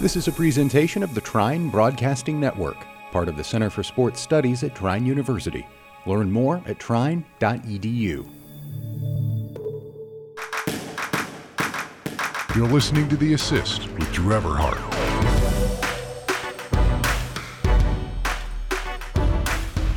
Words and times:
This 0.00 0.16
is 0.16 0.26
a 0.26 0.32
presentation 0.32 1.04
of 1.04 1.14
the 1.14 1.20
Trine 1.20 1.70
Broadcasting 1.70 2.40
Network, 2.40 2.76
part 3.12 3.28
of 3.28 3.36
the 3.36 3.44
Center 3.44 3.70
for 3.70 3.84
Sports 3.84 4.20
Studies 4.20 4.64
at 4.64 4.74
Trine 4.74 5.06
University. 5.06 5.64
Learn 6.04 6.32
more 6.32 6.60
at 6.66 6.80
trine.edu. 6.80 8.28
You're 12.56 12.68
listening 12.68 13.08
to 13.08 13.16
The 13.16 13.34
Assist 13.34 13.88
with 13.92 14.12
Drew 14.12 14.34
Everhart. 14.34 14.80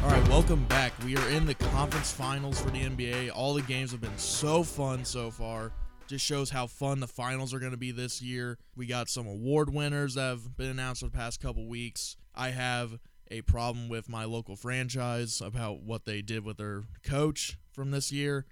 All 0.04 0.10
right, 0.12 0.30
welcome 0.30 0.64
back. 0.66 0.94
We 1.04 1.18
are 1.18 1.30
in 1.30 1.48
the 1.48 1.56
conference 1.56 2.12
finals 2.12 2.62
for 2.62 2.70
the 2.70 2.84
NBA. 2.84 3.32
All 3.36 3.56
the 3.56 3.64
games 3.64 3.92
have 3.92 4.02
been 4.02 4.18
so 4.18 4.62
fun 4.62 5.04
so 5.04 5.32
far. 5.32 5.72
Just 6.08 6.26
shows 6.26 6.52
how 6.52 6.68
fun 6.68 7.02
the 7.02 7.08
finals 7.08 7.54
are 7.54 7.60
going 7.60 7.72
to 7.72 7.78
be 7.78 7.92
this 7.92 8.22
year. 8.22 8.58
We 8.78 8.86
got 8.86 9.10
some 9.10 9.28
award 9.28 9.74
winners 9.74 10.14
that 10.14 10.22
have 10.22 10.56
been 10.56 10.70
announced 10.70 11.02
for 11.02 11.08
the 11.08 11.18
past 11.18 11.42
couple 11.42 11.68
weeks. 11.68 12.16
I 12.34 12.52
have 12.52 13.00
a 13.30 13.42
problem 13.42 13.90
with 13.90 14.08
my 14.08 14.24
local 14.24 14.56
franchise 14.56 15.42
about 15.42 15.82
what 15.82 16.06
they 16.06 16.22
did 16.22 16.46
with 16.46 16.58
their 16.58 16.84
coach 17.04 17.58
from 17.74 17.92
this 17.92 18.10
year 18.10 18.46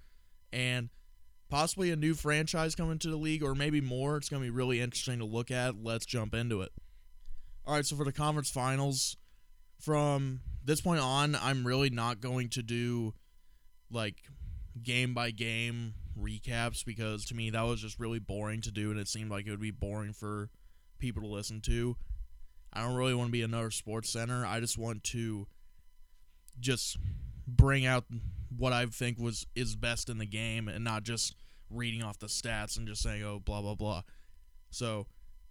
and 0.52 0.90
possibly 1.48 1.90
a 1.90 1.96
new 1.96 2.12
franchise 2.12 2.74
coming 2.74 2.98
to 2.98 3.08
the 3.08 3.16
league 3.16 3.42
or 3.42 3.54
maybe 3.54 3.80
more. 3.80 4.18
It's 4.18 4.28
going 4.28 4.42
to 4.42 4.46
be 4.46 4.54
really 4.54 4.80
interesting 4.80 5.18
to 5.20 5.24
look 5.24 5.50
at. 5.50 5.82
Let's 5.82 6.04
jump 6.04 6.34
into 6.34 6.60
it. 6.60 6.72
All 7.64 7.74
right, 7.74 7.86
so 7.86 7.96
for 7.96 8.04
the 8.04 8.12
conference 8.12 8.50
finals, 8.50 9.16
from 9.80 10.40
this 10.62 10.82
point 10.82 11.00
on, 11.00 11.34
I'm 11.34 11.66
really 11.66 11.90
not 11.90 12.20
going 12.20 12.50
to 12.50 12.62
do 12.62 13.14
like 13.90 14.16
game 14.82 15.14
by 15.14 15.30
game 15.30 15.94
recaps 16.18 16.84
because 16.84 17.24
to 17.26 17.34
me 17.34 17.50
that 17.50 17.62
was 17.62 17.80
just 17.80 17.98
really 17.98 18.18
boring 18.18 18.60
to 18.62 18.70
do 18.70 18.90
and 18.90 18.98
it 18.98 19.08
seemed 19.08 19.30
like 19.30 19.46
it 19.46 19.50
would 19.50 19.60
be 19.60 19.70
boring 19.70 20.12
for 20.12 20.50
people 20.98 21.22
to 21.22 21.28
listen 21.28 21.60
to. 21.62 21.96
I 22.72 22.82
don't 22.82 22.94
really 22.94 23.14
want 23.14 23.28
to 23.28 23.32
be 23.32 23.42
another 23.42 23.70
sports 23.70 24.10
center. 24.10 24.44
I 24.44 24.60
just 24.60 24.78
want 24.78 25.04
to 25.04 25.46
just 26.60 26.98
bring 27.46 27.86
out 27.86 28.04
what 28.56 28.72
I 28.72 28.86
think 28.86 29.18
was 29.18 29.46
is 29.54 29.76
best 29.76 30.08
in 30.08 30.18
the 30.18 30.26
game 30.26 30.68
and 30.68 30.84
not 30.84 31.02
just 31.02 31.34
reading 31.70 32.02
off 32.02 32.18
the 32.18 32.26
stats 32.26 32.76
and 32.76 32.86
just 32.86 33.02
saying 33.02 33.22
oh 33.22 33.40
blah 33.40 33.60
blah 33.60 33.74
blah. 33.74 34.02
So 34.70 35.06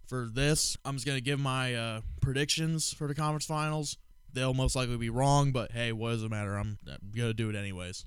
for 0.06 0.28
this, 0.32 0.76
I'm 0.84 0.94
just 0.96 1.06
gonna 1.06 1.20
give 1.20 1.40
my 1.40 1.74
uh, 1.74 2.00
predictions 2.20 2.92
for 2.92 3.08
the 3.08 3.14
conference 3.14 3.46
finals. 3.46 3.98
They'll 4.32 4.54
most 4.54 4.76
likely 4.76 4.96
be 4.96 5.10
wrong, 5.10 5.52
but 5.52 5.72
hey, 5.72 5.92
what 5.92 6.10
does 6.10 6.22
it 6.22 6.30
matter? 6.30 6.56
I'm, 6.56 6.78
I'm 6.86 6.98
gonna 7.16 7.34
do 7.34 7.50
it 7.50 7.56
anyways. 7.56 8.04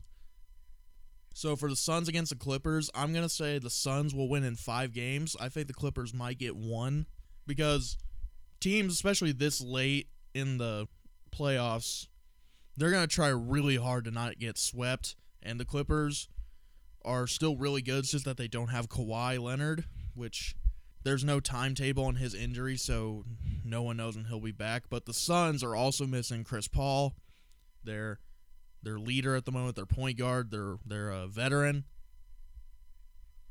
So 1.39 1.55
for 1.55 1.69
the 1.69 1.75
Suns 1.77 2.09
against 2.09 2.31
the 2.31 2.37
Clippers, 2.37 2.89
I'm 2.93 3.13
gonna 3.13 3.29
say 3.29 3.59
the 3.59 3.69
Suns 3.69 4.13
will 4.13 4.27
win 4.27 4.43
in 4.43 4.57
five 4.57 4.91
games. 4.91 5.37
I 5.39 5.47
think 5.47 5.67
the 5.67 5.73
Clippers 5.73 6.13
might 6.13 6.37
get 6.37 6.53
one 6.53 7.05
because 7.47 7.97
teams, 8.59 8.91
especially 8.91 9.31
this 9.31 9.61
late 9.61 10.09
in 10.33 10.57
the 10.57 10.89
playoffs, 11.31 12.07
they're 12.75 12.91
gonna 12.91 13.07
try 13.07 13.29
really 13.29 13.77
hard 13.77 14.03
to 14.03 14.11
not 14.11 14.37
get 14.37 14.57
swept. 14.57 15.15
And 15.41 15.57
the 15.57 15.63
Clippers 15.63 16.27
are 17.05 17.25
still 17.25 17.55
really 17.55 17.81
good. 17.81 17.99
It's 17.99 18.11
just 18.11 18.25
that 18.25 18.35
they 18.35 18.49
don't 18.49 18.67
have 18.67 18.89
Kawhi 18.89 19.41
Leonard, 19.41 19.85
which 20.15 20.57
there's 21.03 21.23
no 21.23 21.39
timetable 21.39 22.03
on 22.03 22.15
his 22.15 22.33
injury, 22.33 22.75
so 22.75 23.23
no 23.63 23.81
one 23.81 23.95
knows 23.95 24.17
when 24.17 24.25
he'll 24.25 24.41
be 24.41 24.51
back. 24.51 24.89
But 24.89 25.05
the 25.05 25.13
Suns 25.13 25.63
are 25.63 25.73
also 25.73 26.05
missing 26.05 26.43
Chris 26.43 26.67
Paul. 26.67 27.15
They're 27.85 28.19
their 28.83 28.99
leader 28.99 29.35
at 29.35 29.45
the 29.45 29.51
moment, 29.51 29.75
their 29.75 29.85
point 29.85 30.17
guard, 30.17 30.51
their 30.51 30.77
their 30.85 31.11
uh, 31.11 31.27
veteran. 31.27 31.85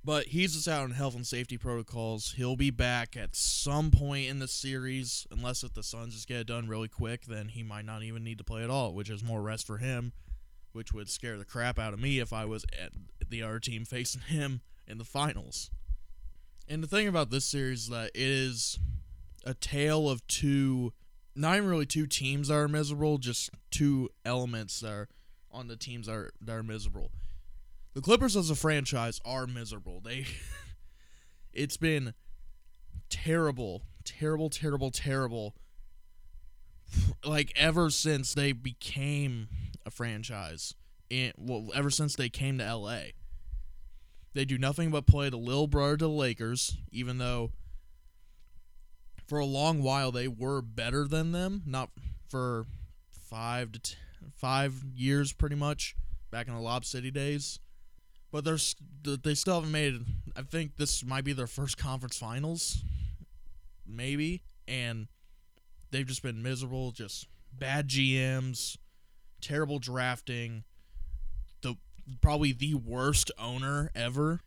But 0.05 0.29
he's 0.29 0.55
just 0.55 0.69
out 0.69 0.85
on 0.85 0.93
health 0.93 1.15
and 1.15 1.27
safety 1.27 1.59
protocols. 1.59 2.33
He'll 2.37 2.57
be 2.57 2.71
back 2.71 3.17
at 3.17 3.35
some 3.37 3.91
point 3.91 4.29
in 4.29 4.39
the 4.39 4.49
series, 4.49 5.27
unless 5.31 5.63
if 5.63 5.75
the 5.75 5.83
Suns 5.83 6.15
just 6.15 6.29
get 6.29 6.39
it 6.39 6.47
done 6.47 6.69
really 6.69 6.89
quick, 6.89 7.27
then 7.27 7.49
he 7.49 7.63
might 7.63 7.85
not 7.85 8.03
even 8.03 8.25
need 8.25 8.39
to 8.39 8.45
play 8.45 8.63
at 8.63 8.71
all, 8.71 8.95
which 8.95 9.11
is 9.11 9.23
more 9.23 9.43
rest 9.43 9.67
for 9.67 9.79
him, 9.79 10.13
which 10.73 10.93
would 10.93 11.11
scare 11.11 11.37
the 11.37 11.45
crap 11.45 11.79
out 11.79 11.93
of 11.93 12.01
me 12.01 12.21
if 12.21 12.33
I 12.33 12.45
was 12.45 12.65
at 12.81 12.93
the 13.29 13.43
other 13.43 13.59
team 13.59 13.85
facing 13.85 14.23
him 14.23 14.63
in 14.87 14.99
the 14.99 15.05
finals. 15.05 15.71
And 16.67 16.83
the 16.83 16.89
thing 16.89 17.09
about 17.09 17.31
this 17.31 17.45
series 17.45 17.85
is 17.85 17.89
that 17.89 18.11
it 18.15 18.23
is 18.23 18.79
a 19.45 19.55
tale 19.55 20.09
of 20.09 20.27
two, 20.27 20.93
not 21.35 21.57
even 21.57 21.69
really 21.69 21.87
two 21.87 22.07
teams 22.07 22.49
that 22.49 22.55
are 22.55 22.69
miserable, 22.69 23.19
just 23.19 23.51
two 23.71 24.11
elements 24.25 24.81
that 24.81 24.91
are 24.91 25.09
on 25.59 25.67
the 25.69 25.77
teams 25.77 26.07
that 26.07 26.15
are, 26.15 26.31
that 26.41 26.53
are 26.53 26.63
miserable. 26.63 27.11
The 27.95 28.01
Clippers 28.01 28.37
as 28.37 28.49
a 28.49 28.55
franchise 28.55 29.21
are 29.25 29.47
miserable. 29.47 30.01
They 30.01 30.27
it's 31.53 31.77
been 31.77 32.15
terrible, 33.11 33.83
terrible, 34.05 34.51
terrible, 34.51 34.91
terrible 34.91 35.55
like 37.25 37.53
ever 37.57 37.91
since 37.91 38.35
they 38.35 38.53
became 38.53 39.49
a 39.85 39.91
franchise. 39.91 40.75
And 41.11 41.33
well, 41.37 41.69
ever 41.75 41.91
since 41.91 42.15
they 42.15 42.29
came 42.29 42.59
to 42.59 42.75
LA. 42.75 43.01
They 44.35 44.45
do 44.45 44.59
nothing 44.59 44.91
but 44.91 45.07
play 45.07 45.31
the 45.31 45.37
little 45.37 45.67
brother 45.67 45.97
to 45.97 46.05
the 46.05 46.11
Lakers, 46.11 46.77
even 46.93 47.19
though 47.19 47.51
for 49.27 49.39
a 49.39 49.47
long 49.47 49.83
while 49.83 50.13
they 50.13 50.29
were 50.29 50.63
better 50.63 51.09
than 51.09 51.33
them, 51.33 51.63
not 51.67 51.91
for 52.29 52.67
5 53.11 53.73
to 53.73 53.97
5 54.37 54.85
years 54.95 55.33
pretty 55.33 55.57
much 55.57 55.97
back 56.31 56.49
in 56.49 56.55
the 56.55 56.61
Lob 56.61 56.85
City 56.85 57.11
days 57.11 57.61
but 58.31 58.45
they're 58.45 58.59
they 59.23 59.35
still 59.35 59.55
haven't 59.55 59.73
made. 59.73 60.05
I 60.37 60.43
think 60.43 60.77
this 60.77 61.05
might 61.05 61.25
be 61.25 61.33
their 61.33 61.47
first 61.47 61.79
conference 61.79 62.19
finals, 62.19 62.83
maybe, 63.87 64.43
and 64.67 65.09
they've 65.91 66.07
just 66.07 66.23
been 66.23 66.43
miserable. 66.43 66.91
Just 66.91 67.27
bad 67.53 67.89
GMs, 67.89 68.77
terrible 69.41 69.79
drafting, 69.79 70.65
the 71.63 71.77
probably 72.21 72.53
the 72.53 72.75
worst 72.75 73.31
owner 73.39 73.91
ever. 73.95 74.41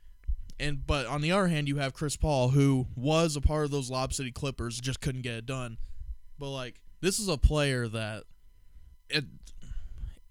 And 0.59 0.86
but 0.86 1.08
on 1.08 1.22
the 1.22 1.31
other 1.31 1.47
hand, 1.47 1.68
you 1.68 1.78
have 1.78 1.94
Chris 1.94 2.16
Paul, 2.16 2.50
who 2.50 2.88
was 2.96 3.36
a 3.36 3.41
part 3.41 3.66
of 3.66 3.72
those 3.72 3.90
Lob 3.90 4.14
City 4.14 4.31
Clippers, 4.31 4.80
just 4.80 5.02
couldn't 5.02 5.24
get 5.24 5.34
it 5.34 5.46
done. 5.47 5.78
But 6.38 6.52
like 6.52 6.81
this 7.02 7.18
is 7.18 7.28
a 7.28 7.38
player 7.38 7.88
that, 7.88 8.25
it, 9.09 9.25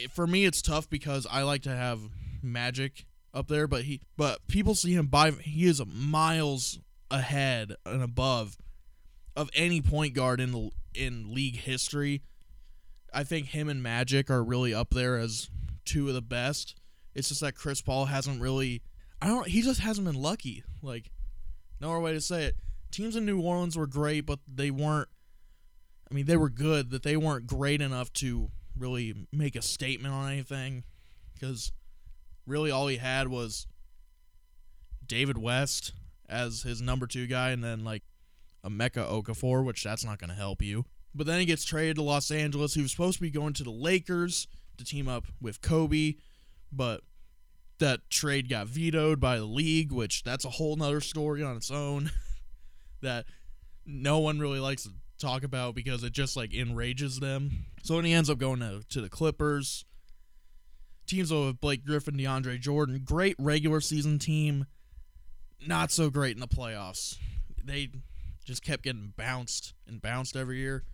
it 0.04 0.10
for 0.10 0.26
me, 0.26 0.44
it's 0.44 0.62
tough 0.62 0.88
because 0.88 1.26
I 1.30 1.42
like 1.42 1.62
to 1.62 1.74
have 1.74 2.00
Magic 2.42 3.06
up 3.32 3.48
there, 3.48 3.66
but 3.66 3.82
he 3.84 4.00
but 4.16 4.46
people 4.48 4.74
see 4.74 4.94
him 4.94 5.06
by 5.06 5.30
he 5.30 5.66
is 5.66 5.82
miles 5.86 6.80
ahead 7.10 7.74
and 7.84 8.02
above 8.02 8.56
of 9.36 9.50
any 9.54 9.80
point 9.80 10.14
guard 10.14 10.40
in 10.40 10.52
the 10.52 10.70
in 10.94 11.32
league 11.32 11.56
history. 11.56 12.22
I 13.12 13.24
think 13.24 13.48
him 13.48 13.68
and 13.68 13.82
Magic 13.82 14.30
are 14.30 14.42
really 14.42 14.72
up 14.72 14.90
there 14.90 15.16
as 15.16 15.50
two 15.84 16.08
of 16.08 16.14
the 16.14 16.22
best. 16.22 16.76
It's 17.14 17.28
just 17.28 17.40
that 17.40 17.54
Chris 17.54 17.82
Paul 17.82 18.06
hasn't 18.06 18.40
really 18.40 18.82
I 19.20 19.28
don't 19.28 19.46
he 19.46 19.62
just 19.62 19.80
hasn't 19.80 20.06
been 20.06 20.20
lucky. 20.20 20.64
Like 20.82 21.10
no 21.80 21.90
other 21.90 22.00
way 22.00 22.12
to 22.12 22.20
say 22.20 22.44
it. 22.44 22.56
Teams 22.90 23.14
in 23.14 23.24
New 23.24 23.40
Orleans 23.40 23.76
were 23.78 23.86
great, 23.86 24.26
but 24.26 24.40
they 24.52 24.70
weren't 24.70 25.08
I 26.10 26.14
mean, 26.14 26.26
they 26.26 26.36
were 26.36 26.50
good, 26.50 26.90
that 26.90 27.04
they 27.04 27.16
weren't 27.16 27.46
great 27.46 27.80
enough 27.80 28.12
to 28.14 28.50
really 28.80 29.14
make 29.32 29.54
a 29.54 29.62
statement 29.62 30.12
on 30.14 30.32
anything 30.32 30.84
cuz 31.38 31.72
really 32.46 32.70
all 32.70 32.88
he 32.88 32.96
had 32.96 33.28
was 33.28 33.66
David 35.06 35.38
West 35.38 35.92
as 36.28 36.62
his 36.62 36.80
number 36.80 37.06
two 37.06 37.26
guy, 37.26 37.50
and 37.50 37.62
then 37.62 37.84
like 37.84 38.02
Emeka 38.64 39.08
Okafor, 39.08 39.64
which 39.64 39.82
that's 39.82 40.04
not 40.04 40.18
going 40.18 40.30
to 40.30 40.36
help 40.36 40.62
you. 40.62 40.84
But 41.14 41.26
then 41.26 41.40
he 41.40 41.46
gets 41.46 41.64
traded 41.64 41.96
to 41.96 42.02
Los 42.02 42.30
Angeles. 42.30 42.76
Was 42.76 42.92
supposed 42.92 43.16
to 43.16 43.22
be 43.22 43.30
going 43.30 43.52
to 43.54 43.64
the 43.64 43.70
Lakers 43.70 44.46
to 44.78 44.84
team 44.84 45.08
up 45.08 45.26
with 45.40 45.60
Kobe, 45.60 46.14
but 46.72 47.02
that 47.78 48.08
trade 48.10 48.48
got 48.48 48.68
vetoed 48.68 49.18
by 49.18 49.38
the 49.38 49.44
league, 49.44 49.90
which 49.90 50.22
that's 50.22 50.44
a 50.44 50.50
whole 50.50 50.76
nother 50.76 51.00
story 51.00 51.42
on 51.42 51.56
its 51.56 51.70
own 51.70 52.10
that 53.02 53.24
no 53.84 54.18
one 54.18 54.38
really 54.38 54.60
likes 54.60 54.88
talk 55.20 55.44
about 55.44 55.74
because 55.74 56.02
it 56.02 56.12
just 56.12 56.36
like 56.36 56.54
enrages 56.54 57.20
them. 57.20 57.66
So 57.82 57.96
then 57.96 58.04
he 58.04 58.12
ends 58.12 58.30
up 58.30 58.38
going 58.38 58.60
to, 58.60 58.82
to 58.90 59.00
the 59.00 59.08
Clippers 59.08 59.84
teams 61.10 61.32
with 61.32 61.60
Blake 61.60 61.84
Griffin, 61.84 62.14
DeAndre 62.16 62.60
Jordan, 62.60 63.02
great 63.04 63.34
regular 63.38 63.80
season 63.80 64.18
team, 64.18 64.66
not 65.66 65.90
so 65.90 66.08
great 66.08 66.36
in 66.36 66.40
the 66.40 66.48
playoffs. 66.48 67.18
They 67.62 67.90
just 68.44 68.64
kept 68.64 68.84
getting 68.84 69.12
bounced 69.16 69.74
and 69.86 70.00
bounced 70.00 70.36
every 70.36 70.58
year. 70.58 70.84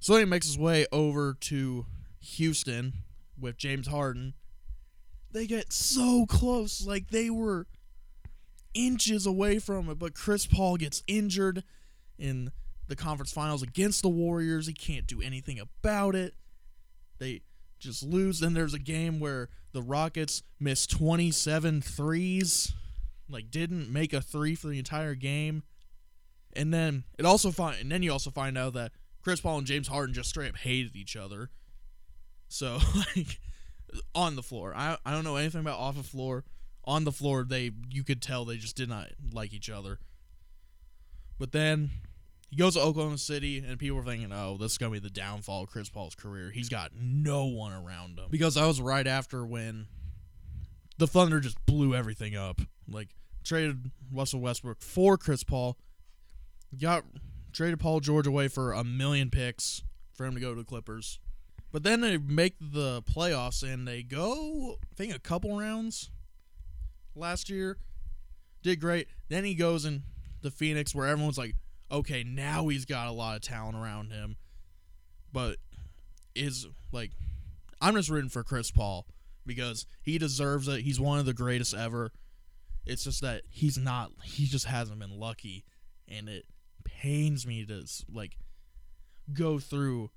So 0.00 0.16
he 0.16 0.24
makes 0.24 0.46
his 0.46 0.58
way 0.58 0.86
over 0.90 1.36
to 1.40 1.86
Houston 2.20 2.94
with 3.38 3.56
James 3.56 3.86
Harden. 3.86 4.34
They 5.30 5.46
get 5.46 5.72
so 5.72 6.26
close, 6.26 6.84
like 6.84 7.10
they 7.10 7.30
were 7.30 7.66
inches 8.74 9.26
away 9.26 9.58
from 9.58 9.88
it, 9.90 9.98
but 9.98 10.14
Chris 10.14 10.46
Paul 10.46 10.76
gets 10.76 11.02
injured 11.06 11.62
in 12.18 12.50
the 12.92 13.02
conference 13.02 13.32
finals 13.32 13.62
against 13.62 14.02
the 14.02 14.08
Warriors. 14.10 14.66
He 14.66 14.74
can't 14.74 15.06
do 15.06 15.22
anything 15.22 15.58
about 15.58 16.14
it. 16.14 16.34
They 17.18 17.40
just 17.78 18.02
lose. 18.02 18.40
Then 18.40 18.52
there's 18.52 18.74
a 18.74 18.78
game 18.78 19.18
where 19.18 19.48
the 19.72 19.80
Rockets 19.80 20.42
missed 20.60 20.90
27 20.90 21.80
threes, 21.80 22.74
like 23.30 23.50
didn't 23.50 23.90
make 23.90 24.12
a 24.12 24.20
three 24.20 24.54
for 24.54 24.68
the 24.68 24.78
entire 24.78 25.14
game. 25.14 25.62
And 26.54 26.72
then 26.72 27.04
it 27.18 27.24
also 27.24 27.50
find 27.50 27.80
and 27.80 27.90
then 27.90 28.02
you 28.02 28.12
also 28.12 28.30
find 28.30 28.58
out 28.58 28.74
that 28.74 28.92
Chris 29.22 29.40
Paul 29.40 29.56
and 29.58 29.66
James 29.66 29.88
Harden 29.88 30.14
just 30.14 30.28
straight 30.28 30.50
up 30.50 30.58
hated 30.58 30.94
each 30.94 31.16
other. 31.16 31.48
So 32.48 32.78
like 33.16 33.40
on 34.14 34.36
the 34.36 34.42
floor. 34.42 34.74
I 34.76 34.98
I 35.06 35.12
don't 35.12 35.24
know 35.24 35.36
anything 35.36 35.62
about 35.62 35.78
off 35.78 35.96
the 35.96 36.02
floor. 36.02 36.44
On 36.84 37.04
the 37.04 37.12
floor 37.12 37.42
they 37.42 37.70
you 37.88 38.04
could 38.04 38.20
tell 38.20 38.44
they 38.44 38.58
just 38.58 38.76
did 38.76 38.90
not 38.90 39.08
like 39.32 39.54
each 39.54 39.70
other. 39.70 39.98
But 41.38 41.52
then 41.52 41.90
he 42.52 42.58
goes 42.58 42.74
to 42.74 42.82
Oklahoma 42.82 43.16
City 43.16 43.64
and 43.66 43.78
people 43.78 43.96
are 43.96 44.04
thinking, 44.04 44.30
"Oh, 44.30 44.58
this 44.58 44.72
is 44.72 44.78
going 44.78 44.92
to 44.92 45.00
be 45.00 45.02
the 45.02 45.12
downfall 45.12 45.62
of 45.62 45.70
Chris 45.70 45.88
Paul's 45.88 46.14
career. 46.14 46.50
He's 46.50 46.68
got 46.68 46.92
no 46.94 47.46
one 47.46 47.72
around 47.72 48.18
him." 48.18 48.26
Because 48.30 48.56
that 48.56 48.66
was 48.66 48.78
right 48.78 49.06
after 49.06 49.46
when 49.46 49.86
the 50.98 51.06
Thunder 51.06 51.40
just 51.40 51.64
blew 51.64 51.94
everything 51.94 52.36
up. 52.36 52.60
Like 52.86 53.08
traded 53.42 53.90
Russell 54.12 54.40
Westbrook 54.40 54.82
for 54.82 55.16
Chris 55.16 55.42
Paul, 55.42 55.78
got 56.78 57.04
traded 57.54 57.80
Paul 57.80 58.00
George 58.00 58.26
away 58.26 58.48
for 58.48 58.72
a 58.72 58.84
million 58.84 59.30
picks 59.30 59.82
for 60.12 60.26
him 60.26 60.34
to 60.34 60.40
go 60.40 60.50
to 60.52 60.60
the 60.60 60.66
Clippers. 60.66 61.20
But 61.72 61.84
then 61.84 62.02
they 62.02 62.18
make 62.18 62.56
the 62.60 63.00
playoffs 63.00 63.62
and 63.62 63.88
they 63.88 64.02
go, 64.02 64.76
I 64.92 64.94
think, 64.94 65.16
a 65.16 65.18
couple 65.18 65.58
rounds 65.58 66.10
last 67.16 67.48
year. 67.48 67.78
Did 68.62 68.78
great. 68.78 69.08
Then 69.30 69.44
he 69.44 69.54
goes 69.54 69.86
in 69.86 70.02
the 70.42 70.50
Phoenix 70.50 70.94
where 70.94 71.08
everyone's 71.08 71.38
like, 71.38 71.56
okay, 71.92 72.24
now 72.24 72.68
he's 72.68 72.84
got 72.84 73.08
a 73.08 73.12
lot 73.12 73.36
of 73.36 73.42
talent 73.42 73.76
around 73.76 74.10
him. 74.10 74.36
But 75.32 75.58
is 76.34 76.66
like, 76.90 77.12
I'm 77.80 77.94
just 77.94 78.10
rooting 78.10 78.30
for 78.30 78.42
Chris 78.42 78.70
Paul 78.70 79.06
because 79.46 79.86
he 80.02 80.18
deserves 80.18 80.68
it. 80.68 80.80
He's 80.80 81.00
one 81.00 81.18
of 81.18 81.26
the 81.26 81.34
greatest 81.34 81.74
ever. 81.74 82.12
It's 82.86 83.04
just 83.04 83.20
that 83.20 83.42
he's 83.48 83.78
not. 83.78 84.10
He 84.24 84.46
just 84.46 84.66
hasn't 84.66 84.98
been 84.98 85.18
lucky, 85.18 85.64
and 86.08 86.28
it 86.28 86.46
pains 86.84 87.46
me 87.46 87.64
to 87.66 87.84
like 88.12 88.36
go 89.32 89.58
through 89.58 90.10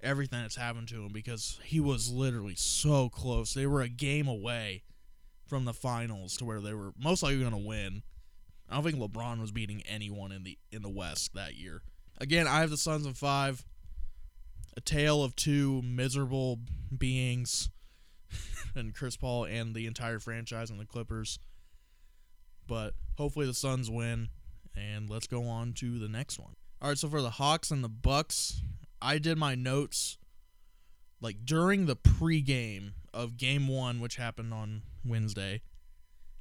everything 0.00 0.40
that's 0.40 0.56
happened 0.56 0.88
to 0.88 1.02
him 1.02 1.12
because 1.12 1.58
he 1.64 1.80
was 1.80 2.10
literally 2.10 2.54
so 2.54 3.08
close. 3.08 3.54
They 3.54 3.66
were 3.66 3.82
a 3.82 3.88
game 3.88 4.28
away 4.28 4.84
from 5.46 5.64
the 5.64 5.72
finals 5.72 6.36
to 6.36 6.44
where 6.44 6.60
they 6.60 6.74
were 6.74 6.92
most 6.98 7.22
likely 7.22 7.40
going 7.40 7.52
to 7.52 7.56
win. 7.56 8.02
I 8.68 8.74
don't 8.74 8.84
think 8.84 8.96
LeBron 8.96 9.40
was 9.40 9.52
beating 9.52 9.82
anyone 9.88 10.32
in 10.32 10.42
the 10.42 10.58
in 10.72 10.82
the 10.82 10.88
West 10.88 11.34
that 11.34 11.54
year. 11.54 11.82
Again, 12.18 12.46
I 12.46 12.60
have 12.60 12.70
the 12.70 12.76
Suns 12.76 13.06
in 13.06 13.14
five. 13.14 13.64
A 14.76 14.80
tale 14.80 15.22
of 15.22 15.34
two 15.34 15.80
miserable 15.82 16.58
beings, 16.96 17.70
and 18.74 18.94
Chris 18.94 19.16
Paul 19.16 19.44
and 19.44 19.74
the 19.74 19.86
entire 19.86 20.18
franchise 20.18 20.68
and 20.68 20.78
the 20.78 20.84
Clippers. 20.84 21.38
But 22.66 22.92
hopefully 23.16 23.46
the 23.46 23.54
Suns 23.54 23.90
win, 23.90 24.28
and 24.76 25.08
let's 25.08 25.26
go 25.26 25.44
on 25.44 25.72
to 25.74 25.98
the 25.98 26.08
next 26.08 26.38
one. 26.38 26.56
All 26.82 26.88
right, 26.88 26.98
so 26.98 27.08
for 27.08 27.22
the 27.22 27.30
Hawks 27.30 27.70
and 27.70 27.82
the 27.82 27.88
Bucks, 27.88 28.60
I 29.00 29.16
did 29.16 29.38
my 29.38 29.54
notes 29.54 30.18
like 31.20 31.44
during 31.44 31.86
the 31.86 31.96
pregame 31.96 32.92
of 33.14 33.36
Game 33.36 33.68
One, 33.68 34.00
which 34.00 34.16
happened 34.16 34.52
on 34.52 34.82
Wednesday. 35.04 35.62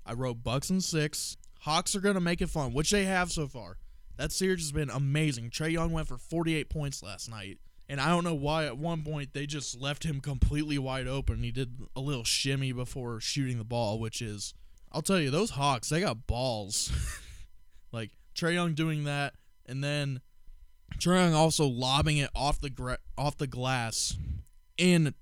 I 0.06 0.14
wrote 0.14 0.44
Bucks 0.44 0.70
and 0.70 0.84
six. 0.84 1.38
Hawks 1.66 1.96
are 1.96 2.00
gonna 2.00 2.22
make 2.22 2.42
it 2.42 2.50
fun, 2.50 2.74
which 2.74 2.92
they 2.92 3.06
have 3.06 3.32
so 3.32 3.48
far. 3.48 3.78
That 4.18 4.32
series 4.32 4.62
has 4.62 4.72
been 4.72 4.92
amazing. 4.92 5.50
Trae 5.50 5.72
Young 5.72 5.92
went 5.92 6.08
for 6.08 6.20
48 6.20 6.70
points 6.70 7.02
last 7.02 7.28
night. 7.28 7.58
And 7.90 8.00
I 8.00 8.10
don't 8.10 8.24
know 8.24 8.36
why 8.36 8.66
at 8.66 8.78
one 8.78 9.04
point 9.04 9.34
they 9.34 9.48
just 9.48 9.82
left 9.82 10.04
him 10.04 10.22
completely 10.22 10.78
wide 10.78 11.08
open. 11.08 11.42
He 11.42 11.52
did 11.52 11.82
a 11.96 12.02
little 12.02 12.24
shimmy 12.24 12.72
before 12.72 13.20
shooting 13.20 13.58
the 13.58 13.64
ball, 13.64 14.00
which 14.00 14.22
is, 14.22 14.54
I'll 14.92 15.02
tell 15.02 15.20
you, 15.20 15.32
those 15.32 15.52
Hawks, 15.52 15.90
they 15.90 16.02
got 16.02 16.28
balls. 16.28 16.92
like 17.92 18.12
Trae 18.36 18.54
Young 18.54 18.76
doing 18.76 19.06
that, 19.06 19.34
and 19.66 19.84
then 19.84 20.22
Trae 21.00 21.18
Young 21.18 21.34
also 21.34 21.66
lobbing 21.66 22.18
it 22.18 22.30
off 22.36 22.62
the 22.62 22.70
gra- 22.70 23.00
off 23.18 23.38
the 23.40 23.48
glass 23.48 24.16
in 24.78 25.16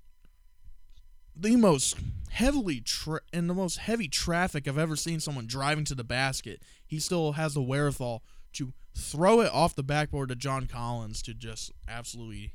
the 1.34 1.56
most 1.56 1.96
heavily 2.34 2.80
tra- 2.80 3.20
in 3.32 3.46
the 3.46 3.54
most 3.54 3.78
heavy 3.78 4.08
traffic 4.08 4.66
I've 4.66 4.76
ever 4.76 4.96
seen 4.96 5.20
someone 5.20 5.46
driving 5.46 5.84
to 5.84 5.94
the 5.94 6.02
basket. 6.02 6.60
He 6.84 6.98
still 6.98 7.32
has 7.32 7.54
the 7.54 7.62
wherewithal 7.62 8.24
to 8.54 8.72
throw 8.92 9.40
it 9.40 9.52
off 9.52 9.76
the 9.76 9.84
backboard 9.84 10.30
to 10.30 10.34
John 10.34 10.66
Collins 10.66 11.22
to 11.22 11.34
just 11.34 11.70
absolutely 11.86 12.54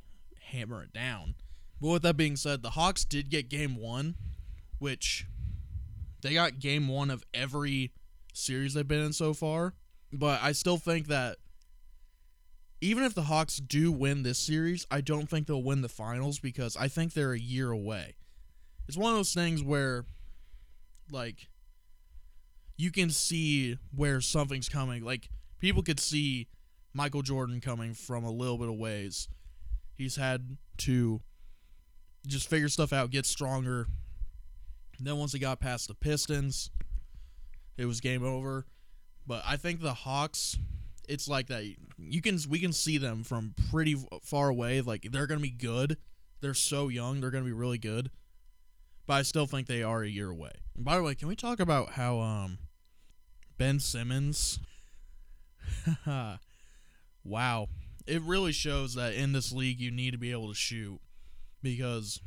hammer 0.50 0.82
it 0.82 0.92
down. 0.92 1.34
But 1.80 1.88
with 1.88 2.02
that 2.02 2.18
being 2.18 2.36
said, 2.36 2.62
the 2.62 2.70
Hawks 2.70 3.06
did 3.06 3.30
get 3.30 3.48
game 3.48 3.74
one, 3.74 4.16
which 4.78 5.26
they 6.20 6.34
got 6.34 6.58
game 6.58 6.86
one 6.86 7.10
of 7.10 7.24
every 7.32 7.92
series 8.34 8.74
they've 8.74 8.86
been 8.86 9.00
in 9.06 9.14
so 9.14 9.32
far. 9.32 9.72
But 10.12 10.42
I 10.42 10.52
still 10.52 10.76
think 10.76 11.06
that 11.06 11.38
even 12.82 13.02
if 13.02 13.14
the 13.14 13.22
Hawks 13.22 13.56
do 13.56 13.90
win 13.90 14.24
this 14.24 14.38
series, 14.38 14.86
I 14.90 15.00
don't 15.00 15.30
think 15.30 15.46
they'll 15.46 15.62
win 15.62 15.80
the 15.80 15.88
finals 15.88 16.38
because 16.38 16.76
I 16.76 16.88
think 16.88 17.14
they're 17.14 17.32
a 17.32 17.38
year 17.38 17.70
away. 17.70 18.16
It's 18.90 18.96
one 18.96 19.12
of 19.12 19.18
those 19.18 19.32
things 19.32 19.62
where, 19.62 20.04
like, 21.12 21.48
you 22.76 22.90
can 22.90 23.08
see 23.10 23.78
where 23.94 24.20
something's 24.20 24.68
coming. 24.68 25.04
Like, 25.04 25.28
people 25.60 25.80
could 25.80 26.00
see 26.00 26.48
Michael 26.92 27.22
Jordan 27.22 27.60
coming 27.60 27.94
from 27.94 28.24
a 28.24 28.32
little 28.32 28.58
bit 28.58 28.68
of 28.68 28.74
ways. 28.74 29.28
He's 29.96 30.16
had 30.16 30.56
to 30.78 31.20
just 32.26 32.50
figure 32.50 32.68
stuff 32.68 32.92
out, 32.92 33.12
get 33.12 33.26
stronger. 33.26 33.86
then 34.98 35.18
once 35.18 35.34
he 35.34 35.38
got 35.38 35.60
past 35.60 35.86
the 35.86 35.94
Pistons, 35.94 36.72
it 37.76 37.84
was 37.84 38.00
game 38.00 38.24
over. 38.24 38.66
But 39.24 39.44
I 39.46 39.56
think 39.56 39.82
the 39.82 39.94
Hawks, 39.94 40.58
it's 41.08 41.28
like 41.28 41.46
that. 41.46 41.62
You 41.96 42.20
can 42.20 42.40
we 42.48 42.58
can 42.58 42.72
see 42.72 42.98
them 42.98 43.22
from 43.22 43.54
pretty 43.70 43.94
far 44.24 44.48
away. 44.48 44.80
Like 44.80 45.06
they're 45.12 45.28
gonna 45.28 45.38
be 45.38 45.50
good. 45.50 45.96
They're 46.40 46.54
so 46.54 46.88
young. 46.88 47.20
They're 47.20 47.30
gonna 47.30 47.44
be 47.44 47.52
really 47.52 47.78
good. 47.78 48.10
But 49.10 49.16
I 49.16 49.22
still 49.22 49.46
think 49.46 49.66
they 49.66 49.82
are 49.82 50.04
a 50.04 50.08
year 50.08 50.30
away. 50.30 50.52
And 50.76 50.84
by 50.84 50.96
the 50.96 51.02
way, 51.02 51.16
can 51.16 51.26
we 51.26 51.34
talk 51.34 51.58
about 51.58 51.94
how 51.94 52.20
um 52.20 52.58
Ben 53.58 53.80
Simmons 53.80 54.60
wow. 57.24 57.66
It 58.06 58.22
really 58.22 58.52
shows 58.52 58.94
that 58.94 59.14
in 59.14 59.32
this 59.32 59.50
league 59.50 59.80
you 59.80 59.90
need 59.90 60.12
to 60.12 60.16
be 60.16 60.30
able 60.30 60.46
to 60.46 60.54
shoot 60.54 61.00
because 61.60 62.20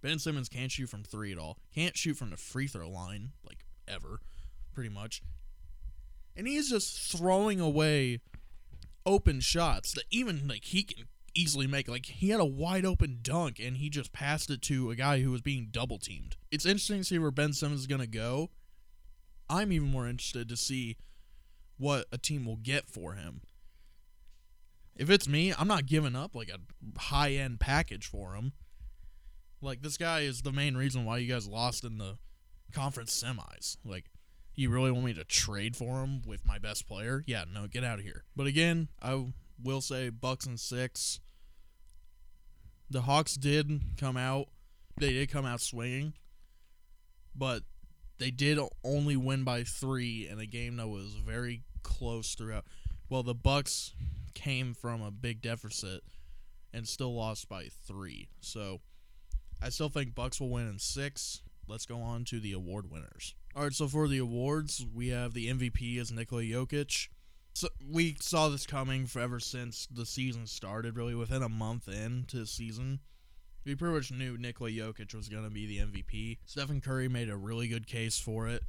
Ben 0.00 0.18
Simmons 0.18 0.48
can't 0.48 0.72
shoot 0.72 0.88
from 0.88 1.02
three 1.02 1.30
at 1.30 1.36
all. 1.36 1.58
Can't 1.74 1.94
shoot 1.94 2.16
from 2.16 2.30
the 2.30 2.38
free 2.38 2.68
throw 2.68 2.88
line, 2.88 3.32
like 3.46 3.66
ever, 3.86 4.20
pretty 4.72 4.88
much. 4.88 5.20
And 6.34 6.48
he's 6.48 6.70
just 6.70 7.12
throwing 7.12 7.60
away 7.60 8.20
open 9.04 9.40
shots 9.40 9.92
that 9.92 10.04
even 10.10 10.48
like 10.48 10.64
he 10.64 10.84
can 10.84 11.04
easily 11.36 11.66
make. 11.66 11.88
Like 11.88 12.06
he 12.06 12.30
had 12.30 12.40
a 12.40 12.44
wide 12.44 12.84
open 12.84 13.18
dunk 13.22 13.58
and 13.58 13.76
he 13.76 13.88
just 13.90 14.12
passed 14.12 14.50
it 14.50 14.62
to 14.62 14.90
a 14.90 14.96
guy 14.96 15.20
who 15.20 15.30
was 15.30 15.42
being 15.42 15.68
double 15.70 15.98
teamed. 15.98 16.36
It's 16.50 16.66
interesting 16.66 16.98
to 16.98 17.04
see 17.04 17.18
where 17.18 17.30
Ben 17.30 17.52
Simmons 17.52 17.80
is 17.80 17.86
gonna 17.86 18.06
go. 18.06 18.50
I'm 19.48 19.72
even 19.72 19.88
more 19.88 20.08
interested 20.08 20.48
to 20.48 20.56
see 20.56 20.96
what 21.78 22.06
a 22.10 22.18
team 22.18 22.44
will 22.44 22.56
get 22.56 22.88
for 22.88 23.12
him. 23.14 23.42
If 24.96 25.10
it's 25.10 25.28
me, 25.28 25.52
I'm 25.56 25.68
not 25.68 25.86
giving 25.86 26.16
up 26.16 26.34
like 26.34 26.48
a 26.48 27.00
high 27.00 27.32
end 27.32 27.60
package 27.60 28.06
for 28.06 28.34
him. 28.34 28.52
Like 29.60 29.82
this 29.82 29.96
guy 29.96 30.20
is 30.20 30.42
the 30.42 30.52
main 30.52 30.76
reason 30.76 31.04
why 31.04 31.18
you 31.18 31.32
guys 31.32 31.46
lost 31.46 31.84
in 31.84 31.98
the 31.98 32.18
conference 32.72 33.22
semis. 33.22 33.76
Like 33.84 34.06
you 34.54 34.70
really 34.70 34.90
want 34.90 35.04
me 35.04 35.14
to 35.14 35.24
trade 35.24 35.76
for 35.76 36.02
him 36.02 36.22
with 36.26 36.46
my 36.46 36.58
best 36.58 36.88
player? 36.88 37.22
Yeah, 37.26 37.44
no, 37.52 37.66
get 37.66 37.84
out 37.84 37.98
of 37.98 38.04
here. 38.04 38.24
But 38.34 38.46
again, 38.46 38.88
I 39.02 39.26
will 39.62 39.80
say 39.82 40.08
Bucks 40.08 40.46
and 40.46 40.58
6. 40.58 41.20
The 42.88 43.02
Hawks 43.02 43.34
did 43.34 43.96
come 43.96 44.16
out. 44.16 44.48
They 44.98 45.12
did 45.12 45.30
come 45.30 45.44
out 45.44 45.60
swinging. 45.60 46.14
But 47.34 47.62
they 48.18 48.30
did 48.30 48.58
only 48.84 49.16
win 49.16 49.44
by 49.44 49.64
3 49.64 50.28
in 50.28 50.38
a 50.38 50.46
game 50.46 50.76
that 50.76 50.88
was 50.88 51.14
very 51.14 51.62
close 51.82 52.34
throughout. 52.34 52.64
Well, 53.08 53.22
the 53.22 53.34
Bucks 53.34 53.92
came 54.34 54.74
from 54.74 55.02
a 55.02 55.10
big 55.10 55.42
deficit 55.42 56.02
and 56.72 56.88
still 56.88 57.14
lost 57.14 57.48
by 57.48 57.68
3. 57.86 58.28
So, 58.40 58.80
I 59.62 59.68
still 59.68 59.88
think 59.88 60.14
Bucks 60.14 60.40
will 60.40 60.50
win 60.50 60.68
in 60.68 60.78
6. 60.78 61.42
Let's 61.68 61.86
go 61.86 62.00
on 62.00 62.24
to 62.26 62.40
the 62.40 62.52
award 62.52 62.90
winners. 62.90 63.34
All 63.54 63.64
right, 63.64 63.72
so 63.72 63.88
for 63.88 64.06
the 64.06 64.18
awards, 64.18 64.84
we 64.94 65.08
have 65.08 65.32
the 65.32 65.48
MVP 65.48 65.98
as 65.98 66.12
Nikola 66.12 66.42
Jokic. 66.42 67.08
So 67.56 67.68
we 67.90 68.18
saw 68.20 68.50
this 68.50 68.66
coming 68.66 69.06
for 69.06 69.20
ever 69.20 69.40
since 69.40 69.88
the 69.90 70.04
season 70.04 70.46
started. 70.46 70.94
Really, 70.94 71.14
within 71.14 71.42
a 71.42 71.48
month 71.48 71.88
into 71.88 72.40
the 72.40 72.46
season, 72.46 73.00
we 73.64 73.74
pretty 73.74 73.94
much 73.94 74.12
knew 74.12 74.36
Nikola 74.36 74.68
Jokic 74.68 75.14
was 75.14 75.30
going 75.30 75.44
to 75.44 75.48
be 75.48 75.64
the 75.64 75.78
MVP. 75.78 76.36
Stephen 76.44 76.82
Curry 76.82 77.08
made 77.08 77.30
a 77.30 77.36
really 77.36 77.66
good 77.66 77.86
case 77.86 78.18
for 78.18 78.46
it, 78.46 78.62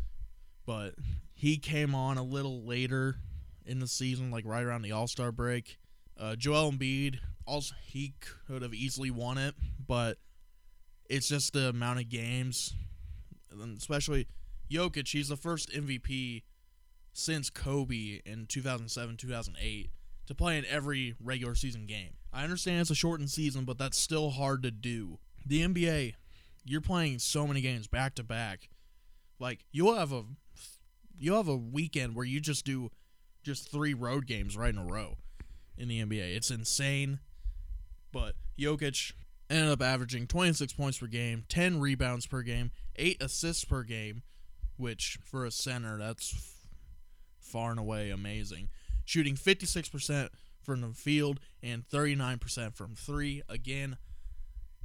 but 0.65 0.94
he 1.34 1.58
came 1.58 1.94
on 1.94 2.17
a 2.17 2.24
little 2.24 2.63
later 2.63 3.17
in 3.65 3.79
the 3.79 3.89
season, 3.89 4.32
like 4.32 4.46
right 4.46 4.63
around 4.63 4.84
the 4.84 4.94
All 4.94 5.10
Star 5.10 5.34
break. 5.34 5.79
Uh, 6.17 6.38
Joel 6.38 6.72
Embiid 6.72 7.20
also 7.46 7.75
he 7.84 8.13
could 8.48 8.62
have 8.62 8.74
easily 8.74 9.12
won 9.12 9.38
it, 9.38 9.53
but 9.86 10.17
it's 11.10 11.27
just 11.27 11.51
the 11.51 11.67
amount 11.67 12.00
of 12.00 12.08
games, 12.08 12.74
and 13.51 13.77
especially 13.77 14.29
Jokic. 14.72 15.10
He's 15.10 15.27
the 15.27 15.36
first 15.36 15.72
MVP 15.72 16.44
since 17.17 17.50
Kobe 17.50 18.21
in 18.25 18.45
2007, 18.45 19.17
2008 19.17 19.89
to 20.27 20.36
play 20.36 20.57
in 20.57 20.65
every 20.65 21.15
regular 21.19 21.55
season 21.55 21.88
game. 21.88 22.12
I 22.31 22.43
understand 22.43 22.81
it's 22.81 22.91
a 22.91 22.95
shortened 22.95 23.31
season, 23.31 23.65
but 23.65 23.79
that's 23.79 23.97
still 23.97 24.29
hard 24.29 24.62
to 24.63 24.69
do. 24.69 25.17
The 25.43 25.63
NBA, 25.63 26.13
you're 26.63 26.79
playing 26.81 27.17
so 27.17 27.47
many 27.47 27.62
games 27.62 27.88
back 27.88 28.13
to 28.15 28.24
back. 28.24 28.69
Like 29.39 29.65
you'll 29.71 29.95
have 29.95 30.12
a 30.12 30.25
you'll 31.17 31.38
have 31.38 31.47
a 31.47 31.57
weekend 31.57 32.15
where 32.15 32.25
you 32.25 32.39
just 32.39 32.65
do 32.65 32.91
just 33.43 33.71
three 33.71 33.95
road 33.95 34.27
games 34.27 34.55
right 34.55 34.74
in 34.74 34.77
a 34.77 34.86
row 34.86 35.17
in 35.75 35.88
the 35.88 36.03
NBA. 36.03 36.36
It's 36.36 36.51
insane. 36.51 37.19
But 38.12 38.36
Jokic 38.59 39.13
ended 39.50 39.71
up 39.71 39.81
averaging 39.81 40.27
26 40.27 40.74
points 40.74 41.00
per 41.00 41.07
game, 41.07 41.45
10 41.50 41.79
rebounds 41.79 42.27
per 42.27 42.43
game, 42.43 42.71
8 42.95 43.21
assists 43.21 43.65
per 43.65 43.81
game, 43.81 44.21
which 44.75 45.17
for 45.24 45.45
a 45.45 45.51
center 45.51 45.97
that's 45.97 46.56
far 47.47 47.71
and 47.71 47.79
away 47.79 48.09
amazing. 48.09 48.69
Shooting 49.05 49.35
56% 49.35 50.29
from 50.61 50.81
the 50.81 50.89
field 50.89 51.39
and 51.63 51.87
39% 51.87 52.75
from 52.75 52.93
3. 52.93 53.41
Again, 53.47 53.97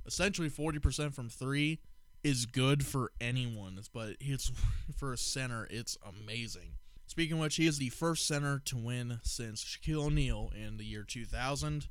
essentially 0.07 0.49
40% 0.49 1.12
from 1.12 1.28
3 1.28 1.81
is 2.23 2.47
good 2.47 2.87
for 2.87 3.11
anyone, 3.21 3.81
but 3.92 4.14
it's 4.21 4.52
for 4.97 5.12
a 5.12 5.19
center, 5.19 5.66
it's 5.71 5.99
amazing. 6.07 6.76
Speaking 7.07 7.35
of 7.35 7.40
which, 7.40 7.57
he 7.57 7.66
is 7.66 7.78
the 7.78 7.90
first 7.90 8.26
center 8.26 8.61
to 8.64 8.76
win 8.76 9.19
since 9.23 9.62
Shaquille 9.62 10.07
O'Neal 10.07 10.50
in 10.57 10.78
the 10.78 10.85
year 10.85 11.04
2000. 11.07 11.88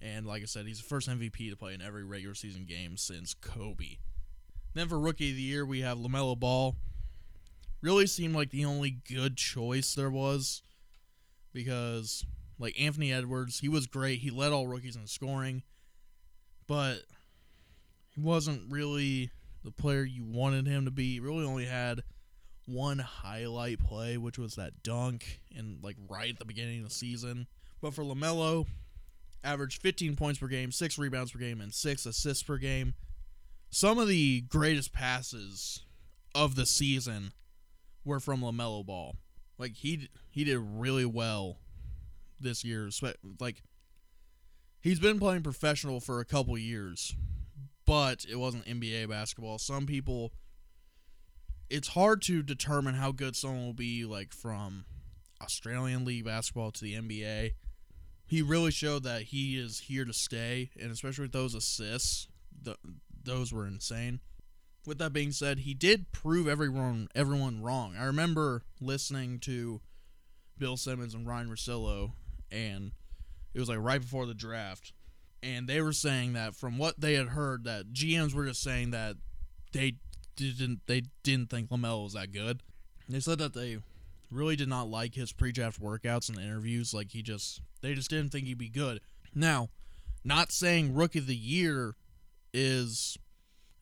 And 0.00 0.26
like 0.26 0.42
I 0.42 0.46
said, 0.46 0.66
he's 0.66 0.78
the 0.80 0.88
first 0.88 1.08
MVP 1.08 1.50
to 1.50 1.56
play 1.56 1.74
in 1.74 1.82
every 1.82 2.04
regular 2.04 2.34
season 2.34 2.64
game 2.64 2.96
since 2.96 3.34
Kobe. 3.34 3.98
Then 4.74 4.88
for 4.88 4.98
Rookie 4.98 5.30
of 5.30 5.36
the 5.36 5.42
Year, 5.42 5.64
we 5.64 5.80
have 5.80 5.98
LaMelo 5.98 6.38
Ball. 6.38 6.76
Really 7.80 8.06
seemed 8.06 8.34
like 8.34 8.50
the 8.50 8.64
only 8.64 8.90
good 8.90 9.36
choice 9.36 9.94
there 9.94 10.10
was 10.10 10.62
because, 11.52 12.26
like, 12.58 12.78
Anthony 12.80 13.12
Edwards, 13.12 13.60
he 13.60 13.68
was 13.68 13.86
great. 13.86 14.20
He 14.20 14.30
led 14.30 14.52
all 14.52 14.66
rookies 14.66 14.96
in 14.96 15.06
scoring, 15.06 15.62
but 16.66 17.02
he 18.10 18.20
wasn't 18.20 18.70
really 18.70 19.30
the 19.62 19.70
player 19.70 20.02
you 20.02 20.24
wanted 20.24 20.66
him 20.66 20.84
to 20.86 20.90
be. 20.90 21.14
He 21.14 21.20
really 21.20 21.44
only 21.44 21.66
had 21.66 22.02
one 22.66 22.98
highlight 22.98 23.80
play, 23.80 24.16
which 24.16 24.38
was 24.38 24.56
that 24.56 24.82
dunk 24.82 25.40
and 25.56 25.82
like 25.82 25.96
right 26.08 26.30
at 26.30 26.38
the 26.38 26.44
beginning 26.44 26.78
of 26.78 26.88
the 26.88 26.94
season. 26.94 27.46
But 27.80 27.94
for 27.94 28.02
LaMelo, 28.02 28.66
averaged 29.42 29.80
15 29.80 30.16
points 30.16 30.38
per 30.38 30.48
game, 30.48 30.72
6 30.72 30.98
rebounds 30.98 31.32
per 31.32 31.38
game 31.38 31.60
and 31.60 31.72
6 31.72 32.06
assists 32.06 32.42
per 32.42 32.58
game. 32.58 32.94
Some 33.70 33.98
of 33.98 34.08
the 34.08 34.42
greatest 34.42 34.92
passes 34.92 35.82
of 36.34 36.56
the 36.56 36.66
season 36.66 37.32
were 38.08 38.20
from 38.20 38.40
LaMelo 38.40 38.84
Ball. 38.84 39.16
Like 39.58 39.74
he 39.74 40.08
he 40.30 40.44
did 40.44 40.58
really 40.58 41.04
well 41.04 41.58
this 42.40 42.64
year. 42.64 42.90
Like 43.38 43.62
he's 44.80 45.00
been 45.00 45.18
playing 45.18 45.42
professional 45.42 46.00
for 46.00 46.20
a 46.20 46.24
couple 46.24 46.56
years, 46.58 47.14
but 47.86 48.24
it 48.28 48.36
wasn't 48.36 48.66
NBA 48.66 49.08
basketball. 49.08 49.58
Some 49.58 49.86
people 49.86 50.32
it's 51.70 51.88
hard 51.88 52.22
to 52.22 52.42
determine 52.42 52.94
how 52.94 53.12
good 53.12 53.36
someone 53.36 53.66
will 53.66 53.74
be 53.74 54.04
like 54.04 54.32
from 54.32 54.84
Australian 55.42 56.04
league 56.04 56.24
basketball 56.24 56.70
to 56.72 56.82
the 56.82 56.94
NBA. 56.94 57.52
He 58.26 58.42
really 58.42 58.70
showed 58.70 59.04
that 59.04 59.22
he 59.22 59.58
is 59.58 59.80
here 59.80 60.04
to 60.04 60.12
stay, 60.12 60.70
and 60.80 60.90
especially 60.90 61.22
with 61.22 61.32
those 61.32 61.54
assists, 61.54 62.28
the, 62.62 62.76
those 63.22 63.52
were 63.52 63.66
insane. 63.66 64.20
With 64.86 64.98
that 64.98 65.12
being 65.12 65.32
said, 65.32 65.60
he 65.60 65.74
did 65.74 66.12
prove 66.12 66.48
everyone 66.48 67.08
everyone 67.14 67.62
wrong. 67.62 67.94
I 67.98 68.04
remember 68.04 68.62
listening 68.80 69.38
to 69.40 69.80
Bill 70.56 70.76
Simmons 70.76 71.14
and 71.14 71.26
Ryen 71.26 71.48
Russillo, 71.48 72.12
and 72.50 72.92
it 73.52 73.60
was 73.60 73.68
like 73.68 73.78
right 73.80 74.00
before 74.00 74.26
the 74.26 74.34
draft, 74.34 74.92
and 75.42 75.68
they 75.68 75.82
were 75.82 75.92
saying 75.92 76.32
that 76.34 76.54
from 76.54 76.78
what 76.78 77.00
they 77.00 77.14
had 77.14 77.28
heard, 77.28 77.64
that 77.64 77.92
GMs 77.92 78.34
were 78.34 78.46
just 78.46 78.62
saying 78.62 78.90
that 78.92 79.16
they 79.72 79.94
didn't 80.36 80.80
they 80.86 81.02
didn't 81.22 81.50
think 81.50 81.68
Lamelo 81.68 82.04
was 82.04 82.14
that 82.14 82.32
good. 82.32 82.62
They 83.08 83.20
said 83.20 83.38
that 83.38 83.54
they 83.54 83.78
really 84.30 84.56
did 84.56 84.68
not 84.68 84.88
like 84.88 85.14
his 85.14 85.32
pre-draft 85.32 85.80
workouts 85.80 86.28
and 86.28 86.38
interviews. 86.38 86.92
Like 86.92 87.12
he 87.12 87.22
just 87.22 87.60
they 87.80 87.94
just 87.94 88.10
didn't 88.10 88.30
think 88.30 88.46
he'd 88.46 88.58
be 88.58 88.68
good. 88.68 89.00
Now, 89.34 89.68
not 90.24 90.52
saying 90.52 90.94
Rookie 90.94 91.20
of 91.20 91.26
the 91.26 91.36
Year 91.36 91.94
is 92.52 93.18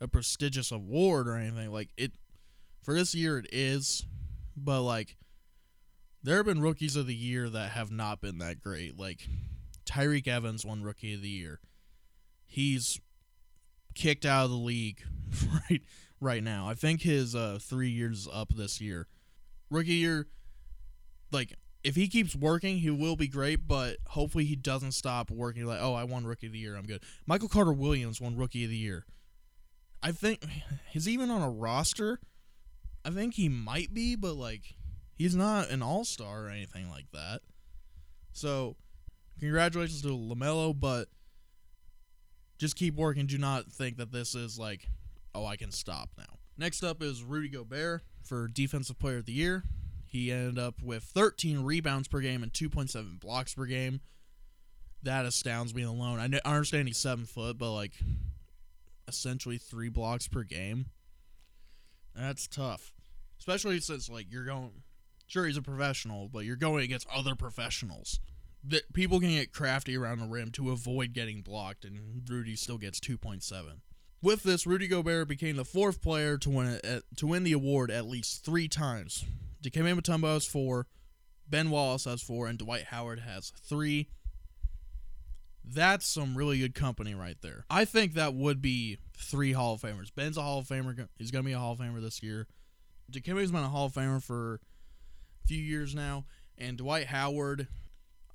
a 0.01 0.09
prestigious 0.09 0.71
award 0.71 1.29
or 1.29 1.37
anything 1.37 1.73
like 1.73 1.91
it. 1.97 2.13
For 2.83 2.95
this 2.95 3.15
year, 3.15 3.39
it 3.39 3.47
is, 3.53 4.07
but 4.57 4.83
like 4.83 5.17
there 6.23 6.37
have 6.37 6.47
been 6.47 6.61
rookies 6.61 6.97
of 6.97 7.07
the 7.07 7.15
year 7.15 7.49
that 7.49 7.73
have 7.73 7.91
not 7.91 8.21
been 8.21 8.39
that 8.39 8.61
great. 8.61 8.99
Like 8.99 9.29
Tyreke 9.85 10.29
Evans 10.29 10.65
won 10.65 10.83
Rookie 10.83 11.15
of 11.15 11.23
the 11.23 11.29
Year. 11.29 11.61
He's 12.45 13.01
kicked 13.95 14.25
out 14.25 14.45
of 14.45 14.51
the 14.51 14.57
league 14.57 15.03
right 15.71 15.83
right 16.21 16.43
now. 16.43 16.69
I 16.69 16.75
think 16.75 17.03
his 17.03 17.35
uh, 17.35 17.59
three 17.61 17.91
years 17.91 18.29
up 18.33 18.53
this 18.55 18.81
year. 18.81 19.09
Rookie 19.71 19.95
year, 19.95 20.27
like 21.33 21.55
if 21.83 21.95
he 21.95 22.09
keeps 22.09 22.35
working, 22.35 22.79
he 22.79 22.91
will 22.91 23.17
be 23.17 23.29
great. 23.29 23.67
But 23.67 23.99
hopefully, 24.09 24.45
he 24.45 24.57
doesn't 24.57 24.93
stop 24.93 25.31
working. 25.31 25.65
Like, 25.65 25.81
oh, 25.81 25.95
I 25.95 26.05
won 26.05 26.27
Rookie 26.27 26.49
of 26.49 26.53
the 26.53 26.59
Year, 26.59 26.77
I'm 26.77 26.87
good. 26.87 27.03
Michael 27.27 27.49
Carter 27.49 27.73
Williams 27.73 28.21
won 28.21 28.37
Rookie 28.37 28.65
of 28.65 28.71
the 28.71 28.77
Year. 28.77 29.07
I 30.07 30.13
think 30.13 30.47
he's 30.89 31.09
even 31.09 31.33
on 31.33 31.43
a 31.43 31.51
roster. 31.51 32.21
I 33.05 33.11
think 33.11 33.35
he 33.35 33.49
might 33.49 33.93
be, 33.93 34.15
but 34.15 34.35
like 34.35 34.63
he's 35.17 35.35
not 35.35 35.71
an 35.71 35.83
all 35.83 36.05
star 36.05 36.45
or 36.45 36.49
anything 36.49 36.89
like 36.89 37.07
that. 37.13 37.41
So, 38.31 38.77
congratulations 39.41 40.03
to 40.03 40.09
Lamelo, 40.09 40.79
but 40.79 41.09
just 42.57 42.77
keep 42.77 42.95
working. 42.95 43.27
Do 43.27 43.37
not 43.37 43.73
think 43.73 43.97
that 43.97 44.13
this 44.13 44.37
is 44.37 44.61
like 44.61 44.87
oh, 45.35 45.45
I 45.45 45.57
can 45.57 45.73
stop 45.73 46.11
now. 46.17 46.39
Next 46.57 46.85
up 46.85 47.03
is 47.03 47.25
Rudy 47.25 47.49
Gobert 47.49 48.03
for 48.23 48.47
Defensive 48.47 49.01
Player 49.01 49.17
of 49.17 49.27
the 49.27 49.33
Year. 49.33 49.65
He 50.05 50.31
ended 50.31 50.61
up 50.61 50.81
with 50.81 51.03
13 51.03 51.65
rebounds 51.65 52.07
per 52.07 52.21
game 52.21 52.45
and 52.45 52.53
2.7 52.53 53.19
blocks 53.19 53.55
per 53.55 53.67
game. 53.67 54.03
That 55.03 55.27
astounds 55.27 55.75
me 55.75 55.83
alone. 55.83 56.21
I, 56.21 56.49
understand 56.49 56.87
he's 56.87 56.97
seven 56.97 57.27
foot, 57.27 57.59
but 57.59 57.73
like 57.73 57.95
essentially 59.09 59.59
three 59.59 59.89
blocks 59.89 60.29
per 60.29 60.43
game. 60.43 60.87
That's 62.15 62.47
tough, 62.47 62.93
especially 63.39 63.81
since 63.81 64.09
like 64.09 64.27
you're 64.31 64.45
going. 64.45 64.83
Sure, 65.27 65.47
he's 65.47 65.57
a 65.57 65.63
professional, 65.63 66.29
but 66.29 66.45
you're 66.45 66.57
going 66.57 66.85
against 66.85 67.09
other 67.13 67.35
professionals. 67.35 68.21
That 68.65 68.93
people 68.93 69.21
can 69.21 69.31
get 69.31 69.53
crafty 69.53 69.97
around 69.97 70.19
the 70.19 70.27
rim 70.27 70.51
to 70.53 70.71
avoid 70.71 71.13
getting 71.13 71.43
blocked, 71.43 71.85
and 71.85 72.23
Rudy 72.29 72.57
still 72.57 72.79
gets 72.79 72.99
2.7. 73.01 73.81
With 74.23 74.43
this, 74.43 74.67
Rudy 74.67 74.89
Gobert 74.89 75.29
became 75.29 75.57
the 75.57 75.65
fourth 75.65 76.01
player 76.01 76.39
to 76.39 76.51
win 76.51 76.81
it, 76.83 77.05
to 77.17 77.27
win 77.27 77.45
the 77.45 77.53
award 77.53 77.91
at 77.91 78.07
least 78.07 78.45
three 78.45 78.67
times. 78.67 79.25
Dikembe 79.63 79.99
Mutombo 79.99 80.35
has 80.35 80.47
four, 80.47 80.87
Ben 81.49 81.71
Wallace 81.71 82.07
has 82.07 82.23
four, 82.23 82.47
and 82.47 82.59
Dwight 82.59 82.85
Howard 82.85 83.21
has 83.21 83.53
three. 83.63 84.09
That's 85.67 86.07
some 86.07 86.37
really 86.37 86.59
good 86.59 86.75
company 86.75 87.15
right 87.15 87.37
there. 87.43 87.65
I 87.69 87.85
think 87.85 88.15
that 88.15 88.35
would 88.35 88.63
be 88.63 88.99
three 89.17 89.53
Hall 89.53 89.75
of 89.75 89.81
Famers. 89.81 90.15
Ben's 90.15 90.37
a 90.37 90.43
Hall 90.43 90.61
of 90.61 90.67
Famer. 90.67 91.09
He's 91.19 91.31
going 91.31 91.45
to 91.45 91.49
be 91.49 91.55
a 91.55 91.59
Hall 91.59 91.73
of 91.73 91.79
Famer 91.79 92.01
this 92.01 92.23
year. 92.23 92.47
Dikembe's 93.11 93.51
been 93.51 93.65
a 93.65 93.69
Hall 93.69 93.87
of 93.87 93.93
Famer 93.93 94.23
for 94.23 94.61
a 95.45 95.49
few 95.49 95.63
years 95.63 95.95
now. 95.95 96.25
And 96.57 96.79
Dwight 96.79 97.07
Howard, 97.07 97.67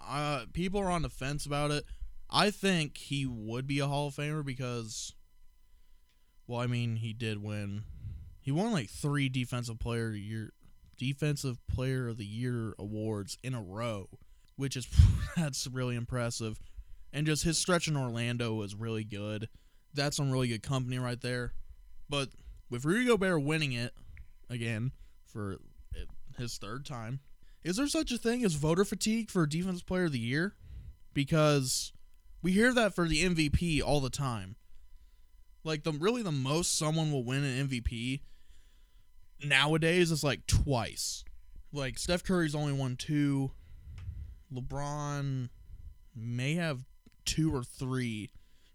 uh, 0.05 0.45
people 0.53 0.81
are 0.81 0.91
on 0.91 1.01
the 1.01 1.09
fence 1.09 1.45
about 1.45 1.71
it. 1.71 1.85
I 2.29 2.51
think 2.51 2.97
he 2.97 3.25
would 3.25 3.65
be 3.65 3.79
a 3.79 3.87
Hall 3.87 4.07
of 4.07 4.15
Famer 4.15 4.45
because 4.45 5.13
well, 6.51 6.59
I 6.59 6.67
mean, 6.67 6.97
he 6.97 7.13
did 7.13 7.41
win. 7.41 7.83
He 8.41 8.51
won 8.51 8.73
like 8.73 8.89
three 8.89 9.29
defensive 9.29 9.79
player 9.79 10.11
year, 10.11 10.51
defensive 10.97 11.65
player 11.67 12.09
of 12.09 12.17
the 12.17 12.25
year 12.25 12.75
awards 12.77 13.37
in 13.41 13.53
a 13.53 13.61
row, 13.61 14.09
which 14.57 14.75
is 14.75 14.85
that's 15.37 15.65
really 15.67 15.95
impressive. 15.95 16.59
And 17.13 17.25
just 17.25 17.43
his 17.43 17.57
stretch 17.57 17.87
in 17.87 17.97
Orlando 17.97 18.53
was 18.53 18.75
really 18.75 19.03
good. 19.03 19.49
That's 19.93 20.17
some 20.17 20.31
really 20.31 20.47
good 20.47 20.63
company 20.63 20.97
right 20.97 21.19
there. 21.19 21.53
But 22.09 22.29
with 22.69 22.85
Rudy 22.85 23.05
Gobert 23.05 23.43
winning 23.43 23.73
it 23.73 23.93
again 24.49 24.91
for 25.25 25.57
his 26.37 26.57
third 26.57 26.85
time, 26.85 27.19
is 27.63 27.75
there 27.75 27.87
such 27.87 28.11
a 28.11 28.17
thing 28.17 28.43
as 28.43 28.53
voter 28.53 28.85
fatigue 28.85 29.29
for 29.29 29.45
defensive 29.45 29.85
player 29.85 30.05
of 30.05 30.13
the 30.13 30.19
year? 30.19 30.55
Because 31.13 31.91
we 32.41 32.53
hear 32.53 32.73
that 32.73 32.95
for 32.95 33.07
the 33.07 33.23
MVP 33.23 33.81
all 33.83 33.99
the 33.99 34.09
time. 34.09 34.55
Like 35.63 35.83
the 35.83 35.91
really 35.91 36.23
the 36.23 36.31
most 36.31 36.77
someone 36.77 37.11
will 37.11 37.23
win 37.23 37.43
an 37.43 37.67
MVP 37.67 38.21
nowadays 39.43 40.11
is 40.11 40.23
like 40.23 40.47
twice. 40.47 41.23
Like 41.71 41.97
Steph 41.99 42.23
Curry's 42.23 42.55
only 42.55 42.73
won 42.73 42.95
two. 42.95 43.51
LeBron 44.53 45.49
may 46.15 46.55
have 46.55 46.85
two 47.25 47.53
or 47.53 47.63
three, 47.63 48.31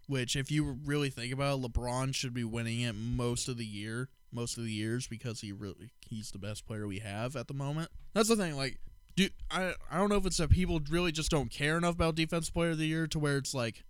which 0.07 0.35
if 0.35 0.51
you 0.51 0.77
really 0.85 1.09
think 1.09 1.33
about 1.33 1.59
it, 1.59 1.71
LeBron 1.71 2.13
should 2.15 2.33
be 2.33 2.43
winning 2.43 2.81
it 2.81 2.93
most 2.93 3.47
of 3.47 3.57
the 3.57 3.65
year 3.65 4.09
most 4.31 4.57
of 4.57 4.63
the 4.63 4.71
years 4.71 5.07
because 5.07 5.41
he 5.41 5.51
really 5.51 5.91
he's 6.07 6.31
the 6.31 6.39
best 6.39 6.65
player 6.65 6.87
we 6.87 6.99
have 6.99 7.35
at 7.35 7.47
the 7.47 7.53
moment. 7.53 7.89
That's 8.13 8.29
the 8.29 8.35
thing. 8.35 8.55
Like, 8.55 8.79
do 9.15 9.29
I 9.49 9.73
I 9.89 9.97
don't 9.97 10.09
know 10.09 10.17
if 10.17 10.25
it's 10.25 10.37
that 10.37 10.49
people 10.49 10.79
really 10.89 11.11
just 11.11 11.31
don't 11.31 11.51
care 11.51 11.77
enough 11.77 11.95
about 11.95 12.15
defense 12.15 12.49
player 12.49 12.71
of 12.71 12.77
the 12.77 12.87
year 12.87 13.07
to 13.07 13.19
where 13.19 13.37
it's 13.37 13.53
like 13.53 13.83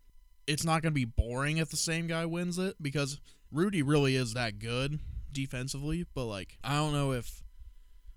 it's 0.46 0.64
not 0.64 0.82
going 0.82 0.94
to 0.94 1.00
be 1.00 1.06
boring 1.06 1.58
if 1.58 1.70
the 1.70 1.78
same 1.78 2.08
guy 2.08 2.26
wins 2.26 2.58
it 2.58 2.76
because 2.82 3.20
Rudy 3.52 3.82
really 3.82 4.16
is 4.16 4.34
that 4.34 4.60
good 4.60 5.00
defensively, 5.32 6.06
but 6.14 6.26
like 6.26 6.58
I 6.64 6.76
don't 6.76 6.94
know 6.94 7.12
if 7.12 7.44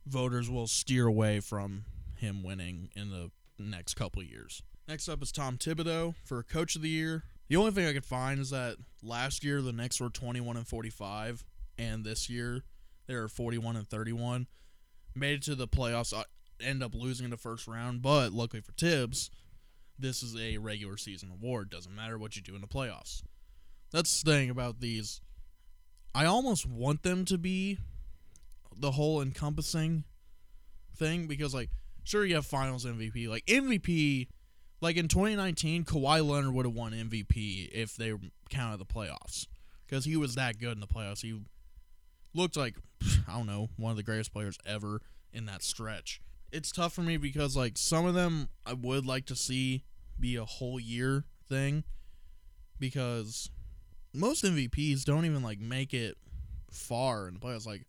voters 0.06 0.50
will 0.50 0.66
steer 0.66 1.06
away 1.06 1.40
from 1.40 1.84
him 2.16 2.42
winning 2.42 2.90
in 2.94 3.10
the 3.10 3.30
next 3.58 3.94
couple 3.94 4.22
years. 4.22 4.62
Next 4.90 5.08
up 5.08 5.22
is 5.22 5.30
Tom 5.30 5.56
Thibodeau 5.56 6.16
for 6.24 6.42
coach 6.42 6.74
of 6.74 6.82
the 6.82 6.88
year. 6.88 7.22
The 7.46 7.54
only 7.54 7.70
thing 7.70 7.86
I 7.86 7.92
could 7.92 8.04
find 8.04 8.40
is 8.40 8.50
that 8.50 8.74
last 9.04 9.44
year 9.44 9.62
the 9.62 9.72
Knicks 9.72 10.00
were 10.00 10.10
21 10.10 10.56
and 10.56 10.66
45 10.66 11.44
and 11.78 12.04
this 12.04 12.28
year 12.28 12.64
they're 13.06 13.28
41 13.28 13.76
and 13.76 13.88
31. 13.88 14.48
Made 15.14 15.34
it 15.34 15.42
to 15.42 15.54
the 15.54 15.68
playoffs, 15.68 16.12
uh, 16.12 16.24
end 16.60 16.82
up 16.82 16.92
losing 16.92 17.22
in 17.22 17.30
the 17.30 17.36
first 17.36 17.68
round, 17.68 18.02
but 18.02 18.32
luckily 18.32 18.60
for 18.60 18.72
Thibs, 18.72 19.30
this 19.96 20.24
is 20.24 20.34
a 20.36 20.58
regular 20.58 20.96
season 20.96 21.30
award. 21.30 21.70
Doesn't 21.70 21.94
matter 21.94 22.18
what 22.18 22.34
you 22.34 22.42
do 22.42 22.56
in 22.56 22.60
the 22.60 22.66
playoffs. 22.66 23.22
That's 23.92 24.24
the 24.24 24.32
thing 24.32 24.50
about 24.50 24.80
these. 24.80 25.20
I 26.16 26.24
almost 26.24 26.66
want 26.66 27.04
them 27.04 27.24
to 27.26 27.38
be 27.38 27.78
the 28.76 28.90
whole 28.90 29.22
encompassing 29.22 30.02
thing 30.96 31.28
because, 31.28 31.54
like, 31.54 31.70
sure, 32.02 32.24
you 32.24 32.34
have 32.34 32.44
finals 32.44 32.84
MVP. 32.84 33.28
Like, 33.28 33.46
MVP, 33.46 34.26
like 34.80 34.96
in 34.96 35.08
2019, 35.08 35.84
Kawhi 35.84 36.26
Leonard 36.26 36.54
would 36.54 36.66
have 36.66 36.74
won 36.74 36.92
MVP 36.92 37.70
if 37.72 37.96
they 37.96 38.12
counted 38.48 38.78
the 38.78 38.86
playoffs 38.86 39.46
because 39.86 40.04
he 40.04 40.16
was 40.16 40.34
that 40.34 40.58
good 40.58 40.72
in 40.72 40.80
the 40.80 40.86
playoffs. 40.86 41.22
He 41.22 41.40
looked 42.34 42.56
like, 42.56 42.76
I 43.28 43.36
don't 43.36 43.46
know, 43.46 43.68
one 43.76 43.90
of 43.90 43.96
the 43.96 44.02
greatest 44.02 44.32
players 44.32 44.58
ever 44.64 45.00
in 45.32 45.46
that 45.46 45.62
stretch. 45.62 46.20
It's 46.52 46.72
tough 46.72 46.92
for 46.92 47.02
me 47.02 47.16
because, 47.16 47.56
like, 47.56 47.78
some 47.78 48.06
of 48.06 48.14
them 48.14 48.48
I 48.66 48.72
would 48.72 49.06
like 49.06 49.26
to 49.26 49.36
see 49.36 49.84
be 50.18 50.36
a 50.36 50.44
whole 50.44 50.78
year 50.78 51.24
thing 51.48 51.84
because 52.78 53.50
most 54.12 54.44
MVPs 54.44 55.04
don't 55.04 55.24
even 55.24 55.42
like 55.42 55.60
make 55.60 55.94
it 55.94 56.16
far 56.70 57.28
in 57.28 57.34
the 57.34 57.40
playoffs. 57.40 57.66
Like 57.66 57.86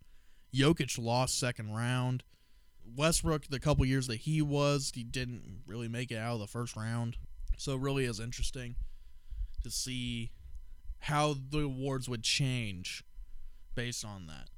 Jokic 0.54 0.98
lost 1.02 1.40
second 1.40 1.74
round. 1.74 2.24
Westbrook, 2.96 3.48
the 3.48 3.60
couple 3.60 3.86
years 3.86 4.08
that 4.08 4.18
he 4.18 4.42
was, 4.42 4.92
he 4.94 5.04
didn't 5.04 5.62
really 5.66 5.88
make 5.88 6.12
it 6.12 6.18
out 6.18 6.34
of 6.36 6.40
the 6.40 6.48
first 6.48 6.76
round. 6.76 7.18
So 7.58 7.74
it 7.74 7.80
really 7.80 8.06
is 8.06 8.20
interesting 8.20 8.76
to 9.64 9.70
see 9.70 10.32
how 11.00 11.36
the 11.50 11.60
awards 11.60 12.10
would 12.10 12.24
change 12.24 13.04
based 13.76 14.06
on 14.06 14.28
that. 14.28 14.50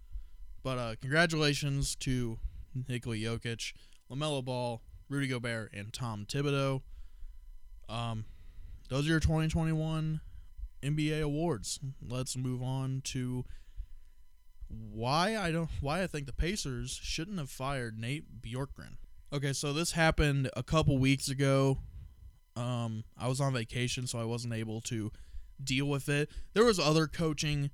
But 0.64 0.78
uh, 0.78 0.96
congratulations 1.02 1.96
to 1.98 2.40
Nikola 2.88 3.18
Jokic, 3.18 3.74
LaMelo 4.10 4.44
Ball, 4.44 4.82
Rudy 5.10 5.28
Gobert, 5.28 5.74
and 5.74 5.94
Tom 5.94 6.26
Thibodeau. 6.26 6.82
Um, 7.90 8.26
those 8.90 9.06
are 9.06 9.10
your 9.10 9.20
2021 9.20 10.22
NBA 10.82 11.22
awards. 11.22 11.80
Let's 12.02 12.38
move 12.38 12.62
on 12.62 13.02
to 13.06 13.46
why 14.92 15.38
I 15.38 15.52
don't 15.52 15.70
why 15.82 16.04
I 16.04 16.08
think 16.08 16.26
the 16.26 16.34
Pacers 16.34 17.00
shouldn't 17.02 17.40
have 17.40 17.50
fired 17.50 17.98
Nate 17.98 18.42
Bjorkgren. 18.42 18.98
Okay, 19.32 19.54
so 19.54 19.74
this 19.74 19.92
happened 19.94 20.50
a 20.56 20.64
couple 20.64 20.98
weeks 20.98 21.30
ago. 21.30 21.80
Um, 22.56 23.04
I 23.18 23.28
was 23.28 23.42
on 23.42 23.54
vacation, 23.54 24.06
so 24.06 24.20
I 24.20 24.26
wasn't 24.26 24.54
able 24.54 24.80
to 24.82 25.12
deal 25.64 25.88
with 25.88 26.08
it. 26.10 26.30
There 26.54 26.66
was 26.66 26.80
other 26.80 27.08
coaching 27.08 27.72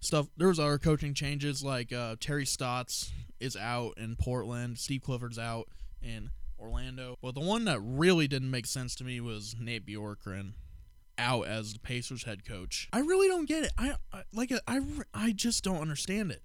stuff. 0.00 0.28
There 0.36 0.48
was 0.48 0.60
other 0.60 0.78
coaching 0.78 1.14
changes, 1.14 1.62
like 1.62 1.92
uh, 1.92 2.16
Terry 2.20 2.46
Stotts 2.46 3.12
is 3.40 3.56
out 3.56 3.94
in 3.96 4.14
Portland, 4.14 4.78
Steve 4.78 5.02
Clifford's 5.02 5.38
out 5.38 5.68
in 6.00 6.30
Orlando. 6.58 7.16
But 7.20 7.34
the 7.34 7.40
one 7.40 7.64
that 7.64 7.80
really 7.80 8.28
didn't 8.28 8.50
make 8.50 8.66
sense 8.66 8.94
to 8.96 9.04
me 9.04 9.20
was 9.20 9.56
Nate 9.58 9.84
Bjorkgren 9.84 10.52
out 11.22 11.46
as 11.46 11.72
the 11.72 11.78
Pacers 11.78 12.24
head 12.24 12.44
coach. 12.44 12.88
I 12.92 13.00
really 13.00 13.28
don't 13.28 13.48
get 13.48 13.64
it. 13.64 13.72
I, 13.78 13.94
I 14.12 14.22
like 14.32 14.52
I 14.66 14.80
I 15.14 15.32
just 15.32 15.64
don't 15.64 15.80
understand 15.80 16.30
it. 16.30 16.42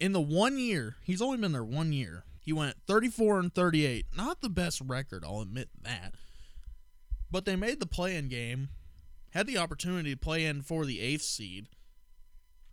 In 0.00 0.12
the 0.12 0.20
one 0.20 0.58
year, 0.58 0.96
he's 1.04 1.22
only 1.22 1.36
been 1.38 1.52
there 1.52 1.62
one 1.62 1.92
year. 1.92 2.24
He 2.40 2.52
went 2.52 2.76
34 2.88 3.38
and 3.38 3.54
38. 3.54 4.06
Not 4.16 4.40
the 4.40 4.48
best 4.48 4.80
record, 4.80 5.24
I'll 5.24 5.40
admit 5.40 5.68
that. 5.82 6.14
But 7.30 7.44
they 7.44 7.54
made 7.54 7.78
the 7.78 7.86
play-in 7.86 8.28
game, 8.28 8.70
had 9.30 9.46
the 9.46 9.58
opportunity 9.58 10.10
to 10.10 10.16
play 10.16 10.44
in 10.44 10.62
for 10.62 10.84
the 10.84 10.98
8th 10.98 11.22
seed. 11.22 11.68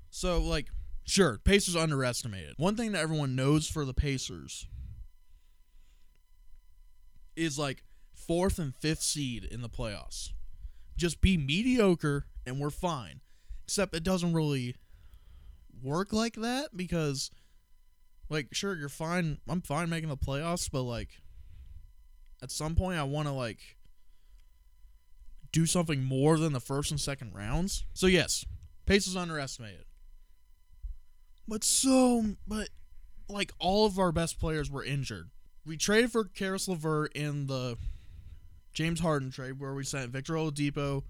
So 0.09 0.41
like 0.41 0.69
sure, 1.03 1.37
Pacers 1.43 1.75
underestimated. 1.75 2.55
One 2.57 2.75
thing 2.75 2.93
that 2.93 3.01
everyone 3.01 3.35
knows 3.35 3.67
for 3.67 3.85
the 3.85 3.93
Pacers 3.93 4.67
is 7.35 7.59
like 7.59 7.83
fourth 8.13 8.59
and 8.59 8.75
fifth 8.75 9.01
seed 9.01 9.43
in 9.43 9.61
the 9.61 9.69
playoffs. 9.69 10.31
Just 10.99 11.21
be 11.21 11.37
mediocre 11.37 12.25
and 12.45 12.59
we're 12.59 12.69
fine. 12.69 13.21
Except 13.65 13.95
it 13.95 14.03
doesn't 14.03 14.33
really 14.33 14.75
work 15.81 16.11
like 16.11 16.35
that 16.35 16.75
because 16.75 17.31
like 18.29 18.47
sure 18.51 18.75
you're 18.75 18.89
fine 18.89 19.37
I'm 19.47 19.61
fine 19.61 19.89
making 19.89 20.09
the 20.09 20.17
playoffs, 20.17 20.69
but 20.71 20.83
like 20.83 21.21
at 22.41 22.51
some 22.51 22.75
point 22.75 22.99
I 22.99 23.03
want 23.03 23.27
to 23.27 23.33
like 23.33 23.77
do 25.51 25.65
something 25.65 26.03
more 26.03 26.37
than 26.37 26.53
the 26.53 26.59
first 26.59 26.91
and 26.91 26.99
second 26.99 27.33
rounds. 27.33 27.85
So 27.93 28.07
yes, 28.07 28.45
Pacers 28.85 29.15
underestimated. 29.15 29.85
But 31.47 31.63
so 31.63 32.35
but 32.47 32.69
like 33.27 33.51
all 33.59 33.85
of 33.85 33.97
our 33.99 34.11
best 34.11 34.39
players 34.39 34.69
were 34.69 34.83
injured 34.83 35.29
we 35.69 35.77
traded 35.77 36.11
for 36.11 36.23
Caris 36.23 36.67
LeVert 36.67 37.13
in 37.13 37.45
the 37.45 37.77
James 38.73 38.99
Harden 38.99 39.31
trade 39.31 39.59
where 39.59 39.73
we 39.73 39.83
sent 39.83 40.11
Victor 40.11 40.33
Oladipo 40.33 41.03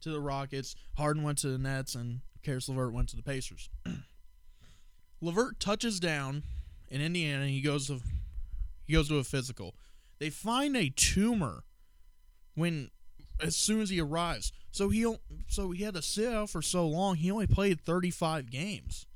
to 0.00 0.10
the 0.10 0.20
Rockets, 0.20 0.74
Harden 0.96 1.22
went 1.22 1.38
to 1.38 1.48
the 1.48 1.58
Nets, 1.58 1.94
and 1.94 2.20
Caris 2.42 2.68
LeVert 2.68 2.92
went 2.92 3.08
to 3.08 3.16
the 3.16 3.22
Pacers. 3.22 3.70
LeVert 5.20 5.58
touches 5.58 5.98
down 5.98 6.42
in 6.88 7.00
Indiana. 7.00 7.42
And 7.42 7.50
he 7.50 7.60
goes 7.60 7.88
to 7.88 8.00
he 8.86 8.92
goes 8.92 9.08
to 9.08 9.18
a 9.18 9.24
physical. 9.24 9.74
They 10.18 10.30
find 10.30 10.76
a 10.76 10.90
tumor 10.90 11.64
when 12.54 12.90
as 13.42 13.56
soon 13.56 13.80
as 13.80 13.90
he 13.90 14.00
arrives. 14.00 14.52
So 14.70 14.88
he 14.88 15.02
so 15.48 15.70
he 15.70 15.84
had 15.84 15.94
to 15.94 16.02
sit 16.02 16.32
out 16.32 16.50
for 16.50 16.62
so 16.62 16.86
long. 16.86 17.16
He 17.16 17.30
only 17.30 17.46
played 17.46 17.80
35 17.80 18.50
games. 18.50 19.06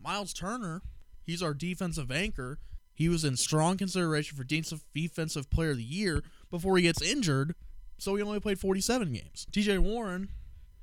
Miles 0.00 0.32
Turner, 0.32 0.82
he's 1.24 1.42
our 1.42 1.54
defensive 1.54 2.10
anchor. 2.10 2.58
He 2.94 3.08
was 3.08 3.24
in 3.24 3.36
strong 3.36 3.76
consideration 3.76 4.38
for 4.38 4.44
defensive 4.44 5.50
player 5.50 5.72
of 5.72 5.76
the 5.76 5.82
year 5.82 6.22
before 6.56 6.76
he 6.76 6.82
gets 6.82 7.02
injured, 7.02 7.54
so 7.98 8.14
he 8.14 8.22
only 8.22 8.40
played 8.40 8.58
47 8.58 9.12
games. 9.12 9.46
TJ 9.50 9.78
Warren, 9.78 10.28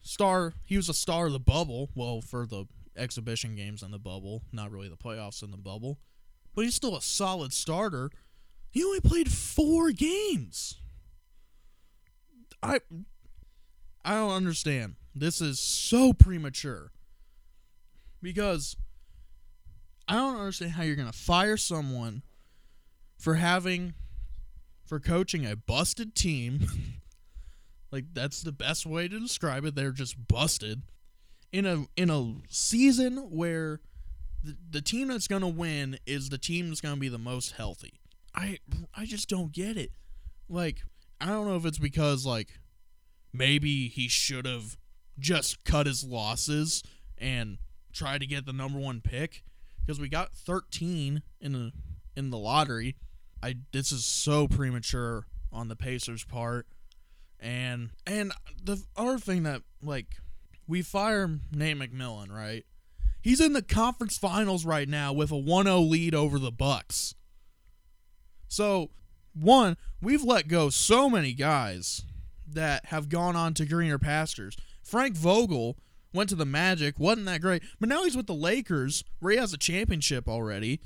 star, 0.02 0.54
he 0.66 0.78
was 0.78 0.90
a 0.90 0.94
star 0.94 1.28
of 1.28 1.34
the 1.34 1.40
bubble, 1.40 1.90
well, 1.96 2.22
for 2.22 2.46
the 2.46 2.66
exhibition 2.96 3.56
games 3.56 3.84
in 3.84 3.92
the 3.92 4.00
bubble, 4.00 4.44
not 4.52 4.72
really 4.72 4.90
the 4.90 4.98
playoffs 4.98 5.44
in 5.44 5.52
the 5.52 5.58
bubble, 5.58 6.00
but 6.56 6.64
he's 6.64 6.76
still 6.76 6.96
a 6.96 7.02
solid 7.02 7.54
starter. 7.54 8.12
He 8.70 8.84
only 8.84 9.02
played 9.02 9.32
4 9.32 9.92
games. 9.92 10.80
I 12.62 12.80
I 14.06 14.16
don't 14.16 14.32
understand. 14.32 14.96
This 15.16 15.42
is 15.42 15.60
so 15.60 16.14
premature. 16.14 16.92
Because 18.22 18.76
I 20.08 20.16
don't 20.16 20.38
understand 20.38 20.72
how 20.72 20.84
you're 20.84 20.96
going 20.96 21.12
to 21.12 21.18
fire 21.18 21.58
someone 21.58 22.24
for 23.18 23.36
having 23.36 23.94
for 24.86 25.00
coaching 25.00 25.46
a 25.46 25.56
busted 25.56 26.16
team. 26.16 26.68
like 27.92 28.06
that's 28.14 28.42
the 28.42 28.52
best 28.52 28.86
way 28.86 29.08
to 29.08 29.20
describe 29.20 29.66
it. 29.66 29.76
They're 29.76 29.92
just 29.92 30.28
busted 30.28 30.84
in 31.52 31.66
a 31.66 31.86
in 31.96 32.10
a 32.10 32.36
season 32.50 33.18
where 33.30 33.80
the, 34.44 34.58
the 34.70 34.82
team 34.82 35.08
that's 35.08 35.28
going 35.28 35.42
to 35.42 35.48
win 35.48 35.98
is 36.06 36.30
the 36.30 36.38
team 36.38 36.68
that's 36.68 36.82
going 36.82 36.96
to 36.96 37.00
be 37.00 37.10
the 37.10 37.18
most 37.18 37.54
healthy. 37.54 38.00
I 38.36 38.60
I 38.96 39.06
just 39.06 39.30
don't 39.30 39.52
get 39.52 39.78
it. 39.78 39.92
Like 40.50 40.84
I 41.22 41.28
don't 41.28 41.48
know 41.48 41.56
if 41.56 41.66
it's 41.66 41.78
because 41.78 42.26
like 42.26 42.60
maybe 43.32 43.88
he 43.88 44.08
should 44.08 44.46
have 44.46 44.78
just 45.20 45.64
cut 45.64 45.86
his 45.86 46.04
losses 46.04 46.84
and 47.18 47.58
try 47.94 48.18
to 48.18 48.26
get 48.26 48.46
the 48.46 48.54
number 48.54 48.80
1 48.80 49.02
pick 49.02 49.44
because 49.80 50.00
we 50.00 50.10
got 50.10 50.34
13 50.34 51.22
in 51.40 51.54
the 51.54 51.72
in 52.16 52.30
the 52.30 52.38
lottery. 52.38 52.96
I 53.44 53.56
this 53.74 53.92
is 53.92 54.06
so 54.06 54.48
premature 54.48 55.28
on 55.52 55.68
the 55.68 55.76
Pacers' 55.76 56.24
part, 56.24 56.66
and 57.40 57.90
and 58.08 58.32
the 58.64 58.82
other 58.96 59.20
thing 59.20 59.44
that 59.44 59.62
like 59.84 60.08
we 60.66 60.82
fire 60.82 61.30
Nate 61.52 61.78
McMillan, 61.78 62.32
right? 62.32 62.66
He's 63.22 63.42
in 63.42 63.54
the 63.54 63.62
conference 63.62 64.18
finals 64.18 64.66
right 64.66 64.88
now 64.88 65.14
with 65.14 65.32
a 65.32 65.36
1-0 65.36 65.90
lead 65.90 66.14
over 66.14 66.38
the 66.38 66.52
Bucks. 66.52 67.16
So, 68.50 68.90
one, 69.34 69.78
we've 70.02 70.24
let 70.24 70.50
go 70.50 70.70
so 70.70 71.10
many 71.10 71.32
guys 71.32 72.04
that 72.46 72.88
have 72.88 73.08
gone 73.08 73.38
on 73.38 73.54
to 73.56 73.66
greener 73.66 73.98
pastures. 73.98 74.58
Frank 74.84 75.16
Vogel 75.16 75.78
went 76.14 76.30
to 76.30 76.36
the 76.36 76.46
Magic, 76.46 77.00
wasn't 77.00 77.26
that 77.28 77.42
great. 77.42 77.64
But 77.80 77.88
now 77.88 78.04
he's 78.04 78.18
with 78.18 78.28
the 78.28 78.34
Lakers, 78.34 79.06
where 79.20 79.32
he 79.32 79.38
has 79.38 79.54
a 79.54 79.58
championship 79.58 80.28
already. 80.28 80.82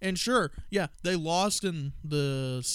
And 0.00 0.18
sure, 0.18 0.50
yeah, 0.70 0.88
they 1.02 1.16
lost 1.16 1.64
in 1.64 1.92
the 2.04 2.66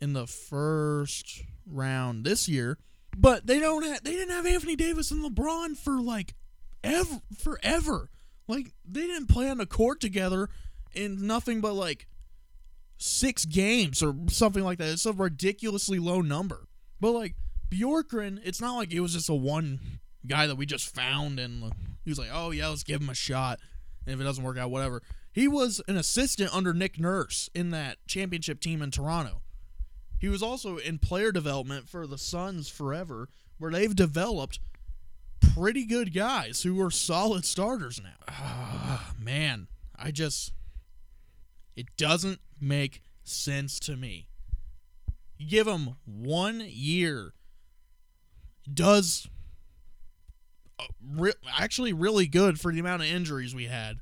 in 0.00 0.12
the 0.12 0.26
first 0.26 1.42
round 1.66 2.24
this 2.24 2.48
year, 2.48 2.78
but 3.16 3.46
they 3.46 3.58
don't 3.58 3.84
have, 3.84 4.02
they 4.04 4.12
didn't 4.12 4.34
have 4.34 4.46
Anthony 4.46 4.76
Davis 4.76 5.10
and 5.10 5.24
LeBron 5.24 5.76
for 5.76 6.00
like 6.00 6.34
ever 6.82 7.20
forever. 7.38 8.10
Like 8.48 8.72
they 8.88 9.02
didn't 9.02 9.28
play 9.28 9.50
on 9.50 9.58
the 9.58 9.66
court 9.66 10.00
together 10.00 10.48
in 10.94 11.26
nothing 11.26 11.60
but 11.60 11.74
like 11.74 12.06
six 12.98 13.44
games 13.44 14.02
or 14.02 14.14
something 14.28 14.64
like 14.64 14.78
that. 14.78 14.88
It's 14.88 15.06
a 15.06 15.12
ridiculously 15.12 15.98
low 15.98 16.20
number. 16.20 16.68
But 17.00 17.12
like 17.12 17.34
Bjorkgren, 17.70 18.40
it's 18.44 18.60
not 18.60 18.76
like 18.76 18.92
it 18.92 19.00
was 19.00 19.12
just 19.12 19.28
a 19.28 19.34
one 19.34 19.80
guy 20.26 20.46
that 20.46 20.56
we 20.56 20.66
just 20.66 20.94
found 20.94 21.38
and 21.38 21.72
he 22.04 22.10
was 22.10 22.18
like, 22.18 22.30
oh 22.32 22.50
yeah, 22.50 22.68
let's 22.68 22.84
give 22.84 23.00
him 23.00 23.10
a 23.10 23.14
shot. 23.14 23.60
And 24.06 24.14
if 24.14 24.20
it 24.20 24.24
doesn't 24.24 24.44
work 24.44 24.58
out, 24.58 24.70
whatever. 24.70 25.02
He 25.36 25.46
was 25.46 25.82
an 25.86 25.98
assistant 25.98 26.54
under 26.54 26.72
Nick 26.72 26.98
Nurse 26.98 27.50
in 27.54 27.68
that 27.68 27.98
championship 28.06 28.58
team 28.58 28.80
in 28.80 28.90
Toronto. 28.90 29.42
He 30.18 30.30
was 30.30 30.42
also 30.42 30.78
in 30.78 30.98
player 30.98 31.30
development 31.30 31.90
for 31.90 32.06
the 32.06 32.16
Suns 32.16 32.70
forever, 32.70 33.28
where 33.58 33.70
they've 33.70 33.94
developed 33.94 34.60
pretty 35.40 35.84
good 35.84 36.14
guys 36.14 36.62
who 36.62 36.80
are 36.82 36.90
solid 36.90 37.44
starters 37.44 38.00
now. 38.02 38.16
Ah, 38.26 39.12
man, 39.20 39.66
I 39.94 40.10
just 40.10 40.54
it 41.76 41.94
doesn't 41.98 42.40
make 42.58 43.02
sense 43.22 43.78
to 43.80 43.94
me. 43.94 44.28
You 45.36 45.50
give 45.50 45.66
him 45.66 45.96
one 46.06 46.62
year, 46.66 47.34
does 48.72 49.28
uh, 50.78 51.32
actually 51.58 51.92
really 51.92 52.26
good 52.26 52.58
for 52.58 52.72
the 52.72 52.80
amount 52.80 53.02
of 53.02 53.08
injuries 53.08 53.54
we 53.54 53.66
had, 53.66 53.98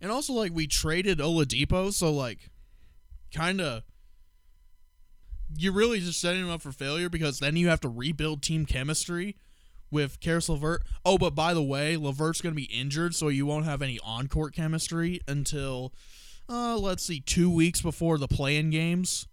and 0.00 0.10
also 0.10 0.32
like 0.32 0.52
we 0.54 0.66
traded 0.66 1.18
Oladipo, 1.18 1.92
so 1.92 2.12
like 2.12 2.50
kind 3.32 3.60
of 3.60 3.82
you're 5.56 5.72
really 5.72 6.00
just 6.00 6.20
setting 6.20 6.42
him 6.42 6.50
up 6.50 6.62
for 6.62 6.72
failure 6.72 7.08
because 7.08 7.38
then 7.38 7.56
you 7.56 7.68
have 7.68 7.80
to 7.80 7.88
rebuild 7.88 8.42
team 8.42 8.66
chemistry 8.66 9.36
with 9.90 10.20
Caris 10.20 10.48
LeVert. 10.48 10.82
Oh, 11.04 11.16
but 11.18 11.34
by 11.34 11.54
the 11.54 11.62
way, 11.62 11.96
LeVert's 11.96 12.40
going 12.40 12.54
to 12.54 12.60
be 12.60 12.64
injured, 12.64 13.14
so 13.14 13.28
you 13.28 13.46
won't 13.46 13.64
have 13.64 13.82
any 13.82 13.98
on 14.04 14.28
court 14.28 14.54
chemistry 14.54 15.20
until, 15.26 15.92
uh, 16.48 16.76
let's 16.76 17.02
see, 17.02 17.20
two 17.20 17.50
weeks 17.50 17.80
before 17.80 18.18
the 18.18 18.28
play 18.28 18.56
in 18.56 18.70
games. 18.70 19.26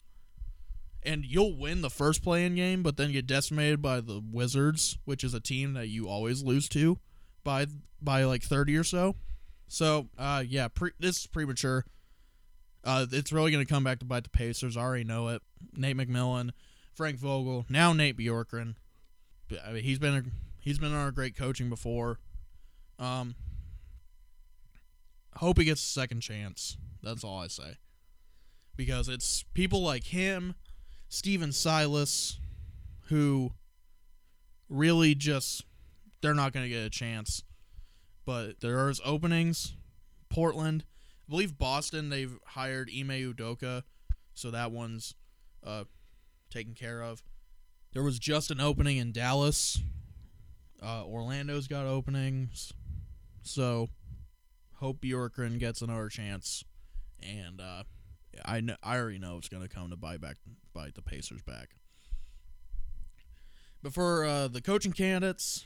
And 1.03 1.23
you'll 1.23 1.55
win 1.55 1.81
the 1.81 1.89
first 1.89 2.23
play 2.23 2.45
in 2.45 2.55
game, 2.55 2.81
but 2.81 2.97
then 2.97 3.11
get 3.11 3.27
decimated 3.27 3.81
by 3.81 4.01
the 4.01 4.23
Wizards, 4.31 4.97
which 5.05 5.23
is 5.23 5.33
a 5.33 5.39
team 5.39 5.73
that 5.73 5.87
you 5.87 6.07
always 6.07 6.41
lose 6.41 6.67
to 6.69 6.97
by 7.43 7.67
by 8.01 8.23
like 8.23 8.41
30 8.41 8.75
or 8.75 8.83
so. 8.83 9.15
So, 9.67 10.07
uh, 10.17 10.43
yeah, 10.47 10.67
pre- 10.67 10.91
this 10.99 11.19
is 11.19 11.27
premature. 11.27 11.85
Uh, 12.83 13.05
it's 13.11 13.31
really 13.31 13.51
going 13.51 13.65
to 13.65 13.71
come 13.71 13.83
back 13.83 13.99
to 13.99 14.05
bite 14.05 14.23
the 14.23 14.29
Pacers. 14.29 14.77
I 14.77 14.81
already 14.81 15.03
know 15.03 15.29
it. 15.29 15.41
Nate 15.75 15.97
McMillan, 15.97 16.51
Frank 16.93 17.17
Vogel, 17.17 17.65
now 17.67 17.93
Nate 17.93 18.17
Bjorkgren. 18.17 18.75
I 19.65 19.73
mean, 19.73 19.83
he's 19.83 19.99
been 19.99 20.15
a, 20.15 20.23
he's 20.59 20.77
been 20.77 20.93
on 20.93 21.07
a 21.07 21.11
great 21.11 21.35
coaching 21.35 21.69
before. 21.69 22.19
Um, 22.99 23.35
hope 25.37 25.57
he 25.57 25.65
gets 25.65 25.81
a 25.81 25.89
second 25.89 26.21
chance. 26.21 26.77
That's 27.01 27.23
all 27.23 27.39
I 27.39 27.47
say. 27.47 27.77
Because 28.75 29.09
it's 29.09 29.43
people 29.53 29.81
like 29.81 30.05
him, 30.05 30.55
Stephen 31.09 31.51
Silas, 31.51 32.39
who 33.07 33.53
really 34.69 35.15
just 35.15 35.63
they're 36.21 36.33
not 36.33 36.53
going 36.53 36.65
to 36.65 36.69
get 36.69 36.85
a 36.85 36.89
chance. 36.89 37.43
But 38.25 38.59
there's 38.59 38.99
openings. 39.05 39.73
Portland, 40.29 40.83
I 41.27 41.29
believe 41.29 41.57
Boston. 41.57 42.09
They've 42.09 42.37
hired 42.45 42.89
Ime 42.89 43.09
Udoka, 43.09 43.83
so 44.33 44.51
that 44.51 44.71
one's 44.71 45.15
uh, 45.63 45.85
taken 46.49 46.73
care 46.73 47.01
of. 47.01 47.23
There 47.93 48.03
was 48.03 48.19
just 48.19 48.51
an 48.51 48.59
opening 48.59 48.97
in 48.97 49.11
Dallas. 49.11 49.81
Uh, 50.81 51.05
Orlando's 51.05 51.67
got 51.67 51.85
openings, 51.85 52.73
so 53.41 53.89
hope 54.75 55.01
Bjorkgren 55.01 55.57
gets 55.59 55.81
another 55.81 56.09
chance. 56.09 56.65
And 57.23 57.61
uh, 57.61 57.83
I 58.43 58.61
know, 58.61 58.75
I 58.83 58.97
already 58.97 59.19
know 59.19 59.37
it's 59.37 59.47
going 59.47 59.63
to 59.63 59.69
come 59.69 59.89
to 59.91 59.95
bite 59.95 60.21
back 60.21 60.35
bite 60.73 60.95
the 60.95 61.01
Pacers 61.01 61.41
back. 61.41 61.69
But 63.81 63.93
for 63.93 64.25
uh, 64.25 64.47
the 64.47 64.61
coaching 64.61 64.91
candidates 64.91 65.63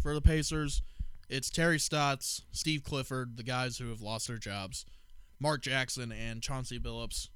for 0.00 0.14
the 0.14 0.20
Pacers, 0.20 0.82
it's 1.28 1.50
Terry 1.50 1.78
Stotts, 1.78 2.42
Steve 2.52 2.84
Clifford, 2.84 3.36
the 3.36 3.42
guys 3.42 3.78
who 3.78 3.88
have 3.88 4.00
lost 4.00 4.28
their 4.28 4.38
jobs, 4.38 4.84
Mark 5.40 5.62
Jackson, 5.62 6.12
and 6.12 6.42
Chauncey 6.42 6.78
Billups. 6.78 7.28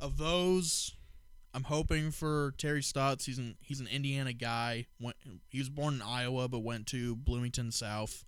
Of 0.00 0.18
those, 0.18 0.94
I'm 1.54 1.64
hoping 1.64 2.10
for 2.10 2.52
Terry 2.58 2.82
Stotts. 2.82 3.26
He's 3.26 3.38
an 3.38 3.56
he's 3.60 3.80
an 3.80 3.88
Indiana 3.88 4.32
guy. 4.32 4.86
Went, 5.00 5.16
he 5.48 5.58
was 5.58 5.70
born 5.70 5.94
in 5.94 6.02
Iowa, 6.02 6.48
but 6.48 6.58
went 6.58 6.86
to 6.88 7.16
Bloomington 7.16 7.72
South 7.72 8.24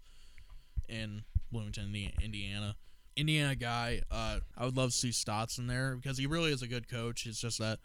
in 0.89 1.25
Bloomington, 1.53 1.95
Indiana. 2.23 2.77
Indiana 3.17 3.57
guy. 3.57 4.01
Uh, 4.11 4.39
I 4.57 4.65
would 4.65 4.77
love 4.77 4.91
to 4.91 4.97
see 4.97 5.13
Stotts 5.13 5.59
in 5.59 5.67
there 5.67 5.97
because 5.97 6.19
he 6.19 6.27
really 6.27 6.53
is 6.53 6.63
a 6.63 6.69
good 6.69 6.89
coach. 6.89 7.27
It's 7.27 7.41
just 7.41 7.59
that 7.59 7.81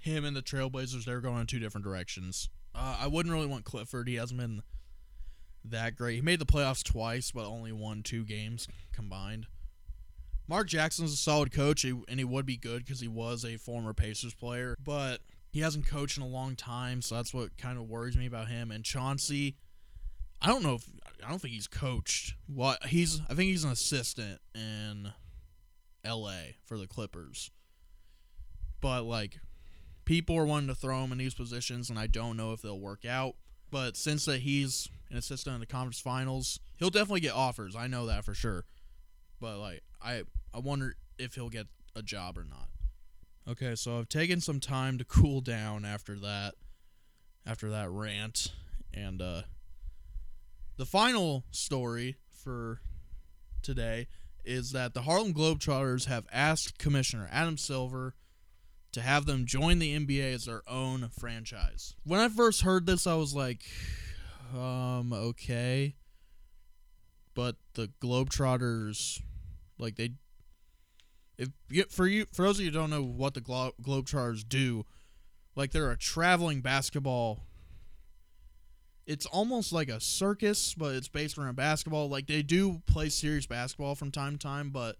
him 0.00 0.24
and 0.24 0.36
the 0.36 0.42
Trailblazers 0.42 1.04
they're 1.04 1.20
going 1.20 1.40
in 1.40 1.46
two 1.46 1.60
different 1.60 1.84
directions. 1.84 2.48
Uh, 2.74 2.98
I 3.00 3.06
wouldn't 3.06 3.32
really 3.32 3.46
want 3.46 3.64
Clifford. 3.64 4.08
He 4.08 4.16
hasn't 4.16 4.40
been 4.40 4.62
that 5.64 5.96
great. 5.96 6.16
He 6.16 6.22
made 6.22 6.38
the 6.38 6.46
playoffs 6.46 6.82
twice, 6.82 7.30
but 7.30 7.46
only 7.46 7.72
won 7.72 8.02
two 8.02 8.24
games 8.24 8.68
combined. 8.92 9.46
Mark 10.48 10.68
Jackson's 10.68 11.12
a 11.12 11.16
solid 11.16 11.52
coach, 11.52 11.84
and 11.84 12.18
he 12.18 12.24
would 12.24 12.44
be 12.46 12.56
good 12.56 12.84
because 12.84 13.00
he 13.00 13.08
was 13.08 13.44
a 13.44 13.56
former 13.56 13.94
Pacers 13.94 14.34
player, 14.34 14.76
but 14.82 15.20
he 15.50 15.60
hasn't 15.60 15.86
coached 15.86 16.16
in 16.16 16.22
a 16.22 16.28
long 16.28 16.56
time, 16.56 17.00
so 17.00 17.14
that's 17.14 17.32
what 17.32 17.56
kind 17.56 17.78
of 17.78 17.88
worries 17.88 18.16
me 18.16 18.26
about 18.26 18.48
him. 18.48 18.70
And 18.70 18.84
Chauncey, 18.84 19.56
I 20.40 20.48
don't 20.48 20.62
know 20.62 20.74
if 20.74 20.88
I 21.24 21.30
don't 21.30 21.40
think 21.40 21.54
he's 21.54 21.68
coached. 21.68 22.34
What 22.46 22.84
he's, 22.86 23.20
I 23.30 23.34
think 23.34 23.50
he's 23.50 23.64
an 23.64 23.70
assistant 23.70 24.40
in 24.54 25.12
L.A. 26.04 26.56
for 26.64 26.76
the 26.76 26.88
Clippers, 26.88 27.50
but 28.80 29.04
like 29.04 29.38
people 30.04 30.36
are 30.36 30.44
wanting 30.44 30.68
to 30.68 30.74
throw 30.74 31.04
him 31.04 31.12
in 31.12 31.18
these 31.18 31.34
positions, 31.34 31.88
and 31.88 31.98
I 31.98 32.08
don't 32.08 32.36
know 32.36 32.52
if 32.52 32.62
they'll 32.62 32.80
work 32.80 33.04
out. 33.04 33.36
But 33.72 33.96
since 33.96 34.26
that 34.26 34.42
he's 34.42 34.90
an 35.10 35.16
assistant 35.16 35.54
in 35.54 35.60
the 35.60 35.66
conference 35.66 35.98
finals, 35.98 36.60
he'll 36.76 36.90
definitely 36.90 37.20
get 37.20 37.32
offers. 37.32 37.74
I 37.74 37.86
know 37.86 38.06
that 38.06 38.24
for 38.24 38.34
sure. 38.34 38.66
But 39.40 39.58
like 39.58 39.82
I 40.00 40.22
I 40.54 40.58
wonder 40.60 40.94
if 41.18 41.34
he'll 41.34 41.48
get 41.48 41.66
a 41.96 42.02
job 42.02 42.36
or 42.38 42.44
not. 42.44 42.68
Okay, 43.48 43.74
so 43.74 43.98
I've 43.98 44.10
taken 44.10 44.40
some 44.40 44.60
time 44.60 44.98
to 44.98 45.04
cool 45.04 45.40
down 45.40 45.86
after 45.86 46.16
that 46.16 46.54
after 47.44 47.70
that 47.70 47.90
rant 47.90 48.52
and 48.94 49.20
uh 49.20 49.42
the 50.76 50.86
final 50.86 51.44
story 51.50 52.18
for 52.30 52.80
today 53.62 54.06
is 54.44 54.72
that 54.72 54.94
the 54.94 55.02
Harlem 55.02 55.32
Globetrotters 55.32 56.06
have 56.06 56.26
asked 56.32 56.78
Commissioner 56.78 57.28
Adam 57.32 57.56
Silver 57.56 58.14
to 58.92 59.00
have 59.00 59.26
them 59.26 59.46
join 59.46 59.78
the 59.78 59.98
NBA 59.98 60.34
as 60.34 60.44
their 60.44 60.62
own 60.68 61.08
franchise. 61.18 61.94
When 62.04 62.20
I 62.20 62.28
first 62.28 62.62
heard 62.62 62.86
this, 62.86 63.06
I 63.06 63.14
was 63.14 63.34
like, 63.34 63.62
um, 64.54 65.12
okay. 65.12 65.94
But 67.34 67.56
the 67.74 67.90
Globetrotters, 68.02 69.20
like 69.78 69.96
they, 69.96 70.12
if 71.38 71.90
for 71.90 72.06
you 72.06 72.26
for 72.32 72.44
those 72.44 72.58
of 72.58 72.64
you 72.64 72.70
who 72.70 72.78
don't 72.78 72.90
know 72.90 73.02
what 73.02 73.32
the 73.32 73.40
Glo- 73.40 73.72
Globetrotters 73.82 74.46
do, 74.46 74.84
like 75.56 75.72
they're 75.72 75.90
a 75.90 75.96
traveling 75.96 76.60
basketball. 76.60 77.46
It's 79.06 79.26
almost 79.26 79.72
like 79.72 79.88
a 79.88 79.98
circus, 79.98 80.74
but 80.74 80.94
it's 80.94 81.08
based 81.08 81.36
around 81.38 81.56
basketball. 81.56 82.08
Like 82.08 82.26
they 82.26 82.42
do 82.42 82.82
play 82.86 83.08
serious 83.08 83.46
basketball 83.46 83.94
from 83.94 84.10
time 84.10 84.32
to 84.32 84.38
time, 84.38 84.70
but 84.70 84.96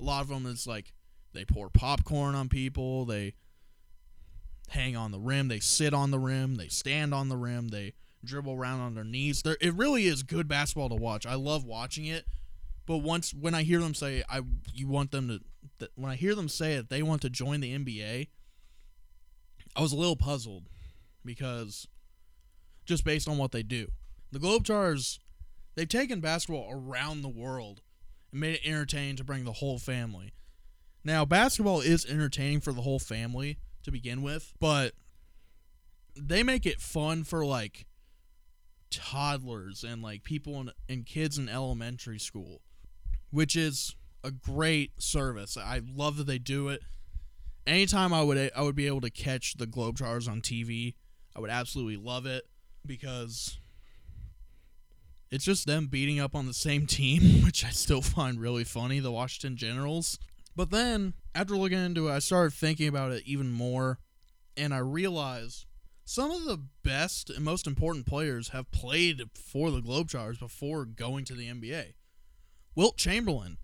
a 0.00 0.02
lot 0.04 0.22
of 0.22 0.28
them 0.28 0.46
is 0.46 0.66
like 0.66 0.94
they 1.32 1.44
pour 1.44 1.70
popcorn 1.70 2.34
on 2.34 2.48
people. 2.48 3.04
They 3.04 3.34
hang 4.68 4.96
on 4.96 5.12
the 5.12 5.18
rim. 5.18 5.48
They 5.48 5.60
sit 5.60 5.94
on 5.94 6.10
the 6.10 6.18
rim. 6.18 6.56
They 6.56 6.68
stand 6.68 7.14
on 7.14 7.28
the 7.28 7.36
rim. 7.36 7.68
They 7.68 7.94
dribble 8.24 8.54
around 8.54 8.80
on 8.80 8.94
their 8.94 9.04
knees. 9.04 9.42
It 9.60 9.74
really 9.74 10.06
is 10.06 10.22
good 10.22 10.48
basketball 10.48 10.88
to 10.90 10.94
watch. 10.94 11.26
I 11.26 11.34
love 11.34 11.64
watching 11.64 12.06
it. 12.06 12.26
But 12.86 12.98
once 12.98 13.32
when 13.32 13.54
I 13.54 13.62
hear 13.62 13.80
them 13.80 13.94
say 13.94 14.24
I 14.28 14.42
you 14.72 14.88
want 14.88 15.12
them 15.12 15.28
to 15.28 15.40
th- 15.78 15.92
when 15.94 16.10
I 16.10 16.16
hear 16.16 16.34
them 16.34 16.48
say 16.48 16.74
it 16.74 16.88
they 16.88 17.02
want 17.02 17.22
to 17.22 17.30
join 17.30 17.60
the 17.60 17.76
NBA, 17.76 18.28
I 19.76 19.80
was 19.80 19.92
a 19.92 19.96
little 19.96 20.16
puzzled 20.16 20.68
because 21.24 21.86
just 22.84 23.04
based 23.04 23.28
on 23.28 23.38
what 23.38 23.52
they 23.52 23.62
do. 23.62 23.88
The 24.32 24.40
Globetrotters 24.40 25.18
they've 25.74 25.88
taken 25.88 26.20
basketball 26.20 26.68
around 26.72 27.22
the 27.22 27.28
world 27.28 27.82
and 28.32 28.40
made 28.40 28.54
it 28.54 28.66
entertaining 28.66 29.16
to 29.16 29.24
bring 29.24 29.44
the 29.44 29.52
whole 29.52 29.78
family. 29.78 30.32
Now, 31.04 31.24
basketball 31.24 31.80
is 31.80 32.06
entertaining 32.06 32.60
for 32.60 32.72
the 32.72 32.82
whole 32.82 32.98
family 32.98 33.58
to 33.82 33.90
begin 33.90 34.22
with, 34.22 34.52
but 34.60 34.92
they 36.16 36.42
make 36.42 36.66
it 36.66 36.80
fun 36.80 37.24
for 37.24 37.44
like 37.44 37.86
toddlers 38.90 39.82
and 39.82 40.02
like 40.02 40.22
people 40.22 40.60
in, 40.60 40.70
and 40.88 41.06
kids 41.06 41.38
in 41.38 41.48
elementary 41.48 42.18
school, 42.18 42.60
which 43.30 43.56
is 43.56 43.96
a 44.22 44.30
great 44.30 45.02
service. 45.02 45.56
I 45.56 45.80
love 45.84 46.16
that 46.18 46.26
they 46.26 46.38
do 46.38 46.68
it. 46.68 46.82
Anytime 47.66 48.12
I 48.12 48.22
would 48.22 48.50
I 48.54 48.62
would 48.62 48.76
be 48.76 48.86
able 48.86 49.00
to 49.02 49.10
catch 49.10 49.54
the 49.54 49.66
Globetrotters 49.66 50.28
on 50.28 50.40
TV, 50.40 50.94
I 51.34 51.40
would 51.40 51.50
absolutely 51.50 51.96
love 51.96 52.26
it 52.26 52.44
because 52.84 53.58
it's 55.30 55.44
just 55.44 55.66
them 55.66 55.86
beating 55.86 56.20
up 56.20 56.34
on 56.34 56.46
the 56.46 56.54
same 56.54 56.86
team, 56.86 57.42
which 57.44 57.64
I 57.64 57.70
still 57.70 58.02
find 58.02 58.40
really 58.40 58.64
funny, 58.64 59.00
the 59.00 59.12
Washington 59.12 59.56
Generals. 59.56 60.18
But 60.54 60.70
then, 60.70 61.14
after 61.34 61.56
looking 61.56 61.78
into 61.78 62.08
it, 62.08 62.12
I 62.12 62.18
started 62.18 62.52
thinking 62.52 62.88
about 62.88 63.12
it 63.12 63.22
even 63.24 63.50
more, 63.50 63.98
and 64.56 64.74
I 64.74 64.78
realized 64.78 65.66
some 66.04 66.30
of 66.30 66.44
the 66.44 66.58
best 66.82 67.30
and 67.30 67.44
most 67.44 67.66
important 67.66 68.06
players 68.06 68.48
have 68.48 68.70
played 68.70 69.22
for 69.34 69.70
the 69.70 69.80
Globetrotters 69.80 70.38
before 70.38 70.84
going 70.84 71.24
to 71.26 71.34
the 71.34 71.48
NBA. 71.48 71.94
Wilt 72.74 72.96
Chamberlain, 72.96 73.58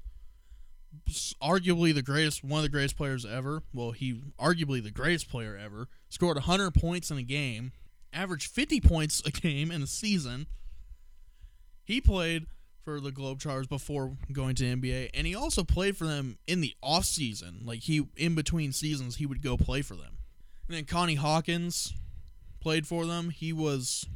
arguably 1.42 1.94
the 1.94 2.02
greatest, 2.02 2.42
one 2.44 2.60
of 2.60 2.62
the 2.62 2.68
greatest 2.70 2.96
players 2.96 3.26
ever. 3.26 3.62
Well, 3.72 3.90
he 3.92 4.22
arguably 4.38 4.82
the 4.82 4.90
greatest 4.90 5.28
player 5.28 5.56
ever. 5.56 5.88
Scored 6.08 6.36
100 6.36 6.72
points 6.72 7.10
in 7.10 7.18
a 7.18 7.22
game, 7.22 7.72
averaged 8.12 8.50
50 8.50 8.80
points 8.80 9.22
a 9.26 9.30
game 9.30 9.70
in 9.70 9.82
a 9.82 9.86
season. 9.86 10.46
He 11.84 12.00
played 12.00 12.46
for 12.88 13.00
the 13.00 13.12
Globetrotters 13.12 13.68
before 13.68 14.16
going 14.32 14.54
to 14.54 14.64
NBA, 14.64 15.10
and 15.12 15.26
he 15.26 15.34
also 15.34 15.62
played 15.62 15.94
for 15.94 16.06
them 16.06 16.38
in 16.46 16.62
the 16.62 16.74
off 16.82 17.04
season. 17.04 17.60
Like 17.62 17.80
he, 17.80 18.06
in 18.16 18.34
between 18.34 18.72
seasons, 18.72 19.16
he 19.16 19.26
would 19.26 19.42
go 19.42 19.58
play 19.58 19.82
for 19.82 19.94
them. 19.94 20.16
And 20.66 20.74
then 20.74 20.86
Connie 20.86 21.16
Hawkins 21.16 21.92
played 22.60 22.86
for 22.86 23.04
them. 23.04 23.28
He 23.28 23.52
was 23.52 24.06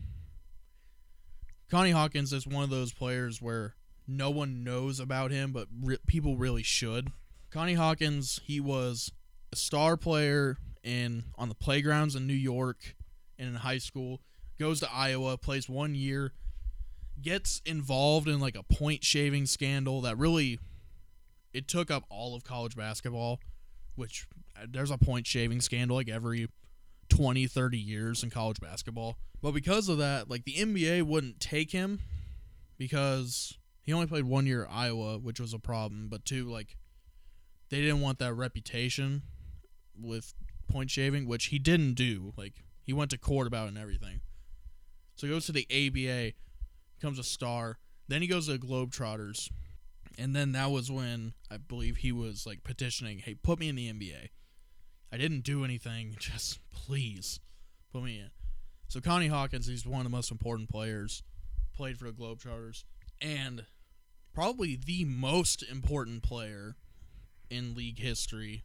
Connie 1.71 1.91
Hawkins 1.91 2.33
is 2.33 2.47
one 2.47 2.65
of 2.65 2.71
those 2.71 2.95
players 2.95 3.43
where 3.43 3.75
no 4.09 4.31
one 4.31 4.65
knows 4.65 4.99
about 4.99 5.33
him, 5.33 5.53
but 5.53 5.69
re- 5.83 5.99
people 6.07 6.39
really 6.39 6.63
should. 6.63 7.13
Connie 7.51 7.75
Hawkins, 7.75 8.41
he 8.47 8.59
was 8.59 9.13
a 9.53 9.57
star 9.57 9.99
player 9.99 10.57
in 10.83 11.25
on 11.37 11.51
the 11.51 11.55
playgrounds 11.55 12.17
in 12.17 12.27
New 12.27 12.33
York 12.33 12.97
and 13.39 13.51
in 13.51 13.55
high 13.57 13.77
school. 13.77 14.23
Goes 14.59 14.81
to 14.81 14.91
Iowa, 14.91 15.37
plays 15.37 15.69
one 15.69 15.95
year, 15.95 16.33
gets 17.23 17.63
involved 17.65 18.29
in 18.29 18.41
like 18.41 18.57
a 18.57 18.63
point 18.63 19.05
shaving 19.05 19.47
scandal 19.47 20.01
that 20.03 20.19
really 20.19 20.59
it 21.53 21.69
took 21.69 21.91
up 21.91 22.05
all 22.09 22.35
of 22.35 22.45
college 22.45 22.77
basketball, 22.77 23.41
which 23.95 24.27
uh, 24.57 24.67
there's 24.69 24.91
a 24.91 24.99
point 24.99 25.27
shaving 25.27 25.61
scandal 25.61 25.97
like 25.97 26.09
every 26.09 26.49
20, 27.09 27.47
30 27.47 27.79
years 27.79 28.23
in 28.23 28.31
college 28.31 28.61
basketball. 28.61 29.17
But 29.43 29.53
because 29.53 29.89
of 29.89 29.99
that, 29.99 30.31
like 30.31 30.45
the 30.45 30.55
NBA 30.55 31.03
wouldn't 31.03 31.41
take 31.41 31.73
him 31.73 32.01
because 32.79 33.59
he 33.83 33.93
only 33.93 34.07
played 34.07 34.25
one 34.25 34.47
year 34.47 34.65
at 34.65 34.71
Iowa, 34.71 35.19
which 35.19 35.41
was 35.41 35.53
a 35.53 35.59
problem. 35.59 36.09
But 36.09 36.25
two, 36.25 36.49
like 36.51 36.77
they 37.69 37.81
didn't 37.81 38.01
want 38.01 38.19
that 38.21 38.35
reputation 38.35 39.23
with 40.01 40.35
point 40.71 40.91
shaving, 40.91 41.27
which 41.27 41.47
he 41.47 41.59
didn't 41.59 41.95
do. 41.95 42.33
Like 42.37 42.65
he 42.83 42.93
went 42.93 43.11
to 43.11 43.19
court 43.19 43.47
about 43.47 43.67
it 43.67 43.69
and 43.69 43.79
everything. 43.79 44.21
So 45.17 45.27
he 45.27 45.33
goes 45.33 45.47
to 45.47 45.53
the 45.53 45.67
ABA, 45.71 46.33
becomes 47.03 47.19
a 47.19 47.25
star. 47.25 47.79
Then 48.07 48.23
he 48.23 48.29
goes 48.29 48.47
to 48.47 48.59
Globetrotters. 48.59 49.51
And 50.17 50.37
then 50.37 50.53
that 50.53 50.71
was 50.71 50.91
when 50.91 51.33
I 51.51 51.57
believe 51.57 51.97
he 51.97 52.12
was 52.12 52.47
like 52.47 52.62
petitioning, 52.62 53.19
hey, 53.19 53.35
put 53.35 53.59
me 53.59 53.69
in 53.69 53.75
the 53.75 53.93
NBA. 53.93 54.29
I 55.12 55.17
didn't 55.17 55.41
do 55.41 55.65
anything, 55.65 56.15
just 56.19 56.61
please 56.71 57.41
put 57.93 58.05
me 58.05 58.19
in. 58.19 58.31
So 58.88 59.01
Connie 59.01 59.29
Hawkins, 59.29 59.67
he's 59.67 59.85
one 59.85 60.01
of 60.01 60.05
the 60.05 60.17
most 60.17 60.31
important 60.31 60.69
players, 60.69 61.23
played 61.75 61.99
for 61.99 62.05
the 62.05 62.12
Globetrotters, 62.12 62.85
and 63.21 63.65
probably 64.33 64.77
the 64.77 65.05
most 65.05 65.62
important 65.62 66.23
player 66.23 66.77
in 67.51 67.75
league 67.75 67.99
history, 67.99 68.65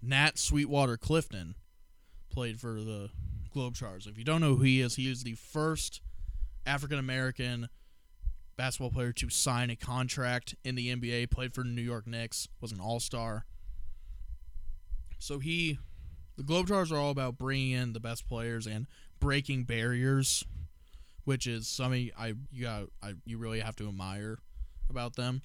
Nat 0.00 0.38
Sweetwater 0.38 0.96
Clifton, 0.96 1.56
played 2.30 2.60
for 2.60 2.74
the 2.74 3.10
Globetrotters. 3.54 4.06
If 4.06 4.18
you 4.18 4.24
don't 4.24 4.40
know 4.40 4.56
who 4.56 4.62
he 4.62 4.80
is, 4.80 4.96
he 4.96 5.10
is 5.10 5.24
the 5.24 5.34
first 5.34 6.00
African 6.66 6.98
American 6.98 7.68
basketball 8.56 8.90
player 8.90 9.12
to 9.12 9.30
sign 9.30 9.70
a 9.70 9.76
contract 9.76 10.54
in 10.64 10.74
the 10.74 10.94
NBA, 10.94 11.30
played 11.30 11.54
for 11.54 11.64
New 11.64 11.82
York 11.82 12.06
Knicks, 12.06 12.48
was 12.60 12.72
an 12.72 12.80
all 12.80 13.00
star. 13.00 13.44
So 15.18 15.38
he, 15.38 15.78
the 16.36 16.42
Globetrotters 16.42 16.92
are 16.92 16.96
all 16.96 17.10
about 17.10 17.38
bringing 17.38 17.70
in 17.72 17.92
the 17.92 18.00
best 18.00 18.26
players 18.26 18.66
and 18.66 18.86
breaking 19.20 19.64
barriers, 19.64 20.44
which 21.24 21.46
is 21.46 21.68
something 21.68 22.10
I 22.18 22.34
you 22.50 22.64
got 22.64 22.84
I 23.02 23.14
you 23.24 23.38
really 23.38 23.60
have 23.60 23.76
to 23.76 23.88
admire 23.88 24.38
about 24.90 25.16
them. 25.16 25.42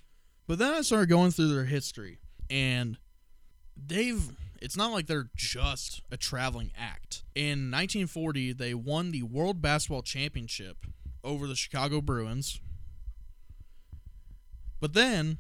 But 0.47 0.59
then 0.59 0.73
I 0.73 0.81
started 0.81 1.09
going 1.09 1.31
through 1.31 1.53
their 1.53 1.65
history, 1.65 2.19
and 2.49 2.97
they've 3.75 4.31
it's 4.61 4.75
not 4.75 4.91
like 4.91 5.07
they're 5.07 5.29
just 5.35 6.01
a 6.11 6.17
traveling 6.17 6.71
act. 6.77 7.23
In 7.35 7.69
1940, 7.71 8.53
they 8.53 8.73
won 8.73 9.11
the 9.11 9.23
World 9.23 9.61
Basketball 9.61 10.01
Championship 10.01 10.77
over 11.27 11.45
the 11.45 11.55
Chicago 11.55 12.01
Bruins. 12.01 12.61
But 14.79 14.93
then 14.93 15.37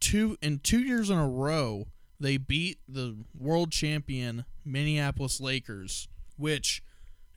two 0.00 0.36
in 0.42 0.58
2 0.58 0.80
years 0.80 1.08
in 1.08 1.16
a 1.16 1.28
row, 1.28 1.86
they 2.20 2.36
beat 2.36 2.78
the 2.88 3.24
world 3.36 3.72
champion 3.72 4.44
Minneapolis 4.64 5.40
Lakers, 5.40 6.08
which 6.36 6.82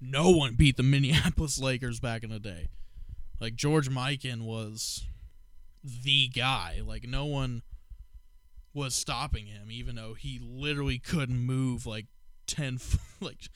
no 0.02 0.30
one 0.30 0.56
beat 0.56 0.78
the 0.78 0.84
Minneapolis 0.84 1.60
Lakers 1.60 2.00
back 2.00 2.24
in 2.24 2.30
the 2.30 2.40
day. 2.40 2.68
Like 3.40 3.56
George 3.56 3.90
Mikan 3.90 4.42
was 4.42 5.06
the 5.84 6.28
guy. 6.28 6.82
Like 6.86 7.08
no 7.08 7.26
one 7.26 7.62
was 8.74 8.94
stopping 8.94 9.48
him, 9.48 9.72
even 9.72 9.96
though 9.96 10.14
he 10.14 10.40
literally 10.42 11.00
couldn't 11.00 11.40
move 11.40 11.86
like 11.86 12.08
ten, 12.46 12.80
like 13.22 13.50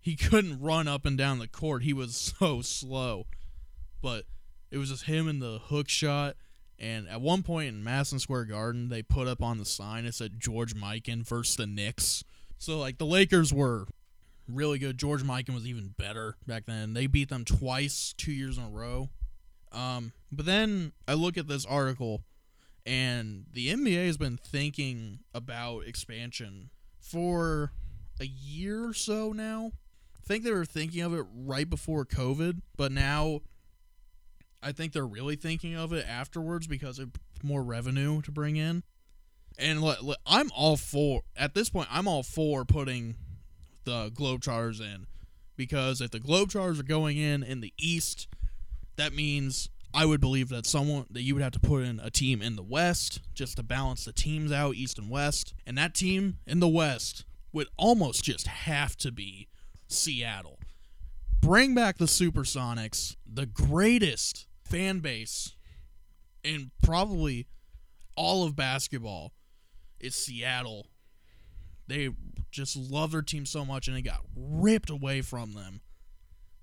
he 0.00 0.16
couldn't 0.16 0.60
run 0.60 0.88
up 0.88 1.04
and 1.04 1.16
down 1.16 1.38
the 1.38 1.48
court. 1.48 1.82
He 1.82 1.92
was 1.92 2.34
so 2.38 2.62
slow, 2.62 3.26
but 4.02 4.24
it 4.70 4.78
was 4.78 4.90
just 4.90 5.04
him 5.04 5.28
and 5.28 5.40
the 5.40 5.60
hook 5.64 5.88
shot. 5.88 6.36
And 6.78 7.06
at 7.08 7.20
one 7.20 7.42
point 7.42 7.68
in 7.68 7.84
Madison 7.84 8.18
Square 8.18 8.46
Garden, 8.46 8.88
they 8.88 9.02
put 9.02 9.28
up 9.28 9.42
on 9.42 9.58
the 9.58 9.66
sign 9.66 10.06
it 10.06 10.14
said 10.14 10.40
George 10.40 10.74
Mikan 10.74 11.22
versus 11.22 11.56
the 11.56 11.66
Knicks. 11.66 12.24
So 12.56 12.78
like 12.78 12.96
the 12.96 13.04
Lakers 13.06 13.52
were 13.52 13.86
really 14.48 14.78
good. 14.78 14.96
George 14.96 15.22
Mikan 15.22 15.54
was 15.54 15.66
even 15.66 15.94
better 15.98 16.36
back 16.46 16.64
then. 16.66 16.94
They 16.94 17.06
beat 17.06 17.28
them 17.28 17.44
twice, 17.44 18.14
two 18.16 18.32
years 18.32 18.56
in 18.56 18.64
a 18.64 18.70
row. 18.70 19.10
Um, 19.72 20.12
but 20.32 20.46
then 20.46 20.92
I 21.06 21.14
look 21.14 21.36
at 21.36 21.48
this 21.48 21.64
article, 21.66 22.22
and 22.84 23.44
the 23.52 23.72
NBA 23.72 24.06
has 24.06 24.16
been 24.16 24.38
thinking 24.38 25.20
about 25.34 25.86
expansion 25.86 26.70
for 26.98 27.72
a 28.20 28.26
year 28.26 28.88
or 28.88 28.94
so 28.94 29.32
now. 29.32 29.72
Think 30.24 30.44
they 30.44 30.52
were 30.52 30.64
thinking 30.64 31.02
of 31.02 31.14
it 31.14 31.24
right 31.34 31.68
before 31.68 32.04
COVID, 32.04 32.60
but 32.76 32.92
now 32.92 33.40
I 34.62 34.72
think 34.72 34.92
they're 34.92 35.06
really 35.06 35.36
thinking 35.36 35.74
of 35.76 35.92
it 35.92 36.06
afterwards 36.08 36.66
because 36.66 36.98
of 36.98 37.10
more 37.42 37.62
revenue 37.62 38.22
to 38.22 38.30
bring 38.30 38.56
in. 38.56 38.82
And 39.58 39.82
look, 39.82 40.02
look, 40.02 40.18
I'm 40.26 40.50
all 40.54 40.76
for 40.76 41.22
at 41.36 41.54
this 41.54 41.70
point. 41.70 41.88
I'm 41.90 42.06
all 42.06 42.22
for 42.22 42.64
putting 42.64 43.16
the 43.84 44.10
Globetrotters 44.10 44.80
in 44.80 45.06
because 45.56 46.00
if 46.00 46.10
the 46.10 46.20
Globetrotters 46.20 46.80
are 46.80 46.84
going 46.84 47.18
in 47.18 47.42
in 47.42 47.60
the 47.60 47.72
East, 47.78 48.28
that 48.96 49.12
means 49.12 49.68
I 49.92 50.06
would 50.06 50.20
believe 50.20 50.48
that 50.50 50.66
someone 50.66 51.06
that 51.10 51.22
you 51.22 51.34
would 51.34 51.42
have 51.42 51.52
to 51.52 51.60
put 51.60 51.82
in 51.82 52.00
a 52.00 52.10
team 52.10 52.40
in 52.40 52.56
the 52.56 52.62
West 52.62 53.20
just 53.34 53.56
to 53.56 53.62
balance 53.62 54.04
the 54.04 54.12
teams 54.12 54.52
out, 54.52 54.76
East 54.76 54.98
and 54.98 55.10
West, 55.10 55.52
and 55.66 55.76
that 55.76 55.94
team 55.94 56.38
in 56.46 56.60
the 56.60 56.68
West 56.68 57.24
would 57.52 57.66
almost 57.76 58.24
just 58.24 58.46
have 58.46 58.96
to 58.98 59.10
be 59.10 59.48
Seattle. 59.92 60.58
Bring 61.40 61.74
back 61.74 61.98
the 61.98 62.04
Supersonics, 62.04 63.16
the 63.26 63.46
greatest 63.46 64.46
fan 64.64 65.00
base 65.00 65.56
in 66.44 66.70
probably 66.82 67.46
all 68.16 68.44
of 68.44 68.56
basketball 68.56 69.32
is 69.98 70.14
Seattle. 70.14 70.86
They 71.86 72.10
just 72.50 72.76
love 72.76 73.12
their 73.12 73.22
team 73.22 73.46
so 73.46 73.64
much 73.64 73.88
and 73.88 73.96
it 73.96 74.02
got 74.02 74.20
ripped 74.36 74.90
away 74.90 75.22
from 75.22 75.54
them 75.54 75.80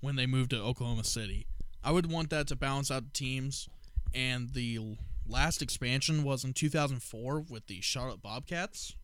when 0.00 0.16
they 0.16 0.26
moved 0.26 0.50
to 0.50 0.60
Oklahoma 0.62 1.04
City. 1.04 1.46
I 1.82 1.92
would 1.92 2.10
want 2.10 2.30
that 2.30 2.46
to 2.48 2.56
balance 2.56 2.90
out 2.90 3.04
the 3.04 3.10
teams. 3.10 3.68
And 4.14 4.50
the 4.54 4.96
last 5.26 5.60
expansion 5.60 6.24
was 6.24 6.44
in 6.44 6.54
2004 6.54 7.44
with 7.48 7.66
the 7.66 7.80
Charlotte 7.80 8.22
Bobcats. 8.22 8.94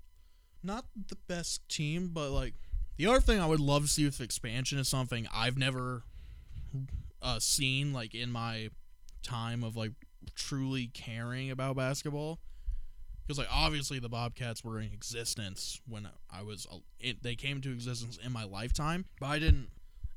Not 0.63 0.87
the 1.09 1.17
best 1.29 1.69
team, 1.69 2.11
but 2.13 2.31
like 2.31 2.55
the 2.97 3.07
other 3.07 3.21
thing 3.21 3.41
I 3.41 3.47
would 3.47 3.61
love 3.61 3.83
to 3.83 3.89
see 3.89 4.05
with 4.05 4.21
expansion 4.21 4.79
is 4.79 4.89
something 4.89 5.27
I've 5.33 5.59
never 5.59 6.03
uh, 7.23 7.39
seen 7.41 7.93
like 7.93 8.15
in 8.15 8.31
my 8.31 8.71
time 9.23 9.65
of 9.65 9.77
like 9.77 9.93
truly 10.35 10.89
caring 10.93 11.51
about 11.51 11.77
basketball. 11.77 12.39
Because 13.27 13.39
like 13.39 13.49
obviously 13.51 13.99
the 13.99 14.09
Bobcats 14.09 14.63
were 14.63 14.79
in 14.79 14.93
existence 14.93 15.81
when 15.89 16.09
I 16.31 16.43
was 16.43 16.67
it, 17.01 17.23
they 17.23 17.35
came 17.35 17.61
to 17.63 17.73
existence 17.73 18.19
in 18.23 18.33
my 18.33 18.45
lifetime, 18.45 19.07
but 19.19 19.27
I 19.27 19.39
didn't 19.39 19.69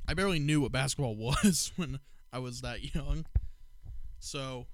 I 0.08 0.14
barely 0.14 0.40
knew 0.40 0.62
what 0.62 0.72
basketball 0.72 1.16
was 1.18 1.72
when 1.76 2.00
I 2.32 2.40
was 2.40 2.62
that 2.62 2.94
young. 2.96 3.26
So 4.20 4.68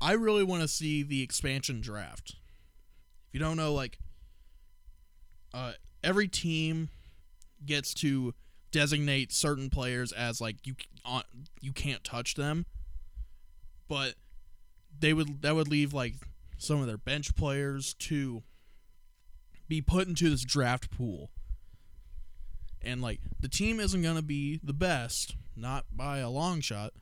I 0.00 0.12
really 0.12 0.44
want 0.44 0.62
to 0.62 0.68
see 0.68 1.02
the 1.02 1.22
expansion 1.22 1.80
draft. 1.80 2.36
If 3.28 3.34
you 3.34 3.40
don't 3.40 3.56
know, 3.56 3.72
like, 3.72 3.98
uh, 5.52 5.72
every 6.04 6.28
team 6.28 6.90
gets 7.64 7.94
to 7.94 8.34
designate 8.70 9.32
certain 9.32 9.70
players 9.70 10.12
as 10.12 10.40
like 10.40 10.66
you 10.66 10.74
uh, 11.04 11.22
you 11.60 11.72
can't 11.72 12.04
touch 12.04 12.34
them, 12.34 12.66
but 13.88 14.14
they 14.98 15.12
would 15.12 15.42
that 15.42 15.54
would 15.54 15.68
leave 15.68 15.92
like 15.92 16.14
some 16.58 16.80
of 16.80 16.86
their 16.86 16.98
bench 16.98 17.34
players 17.34 17.94
to 17.94 18.42
be 19.66 19.80
put 19.80 20.06
into 20.06 20.30
this 20.30 20.44
draft 20.44 20.90
pool. 20.90 21.30
And 22.82 23.00
like 23.00 23.20
the 23.40 23.48
team 23.48 23.80
isn't 23.80 24.02
going 24.02 24.16
to 24.16 24.22
be 24.22 24.60
the 24.62 24.74
best, 24.74 25.36
not 25.56 25.86
by 25.92 26.18
a 26.18 26.28
long 26.28 26.60
shot, 26.60 26.92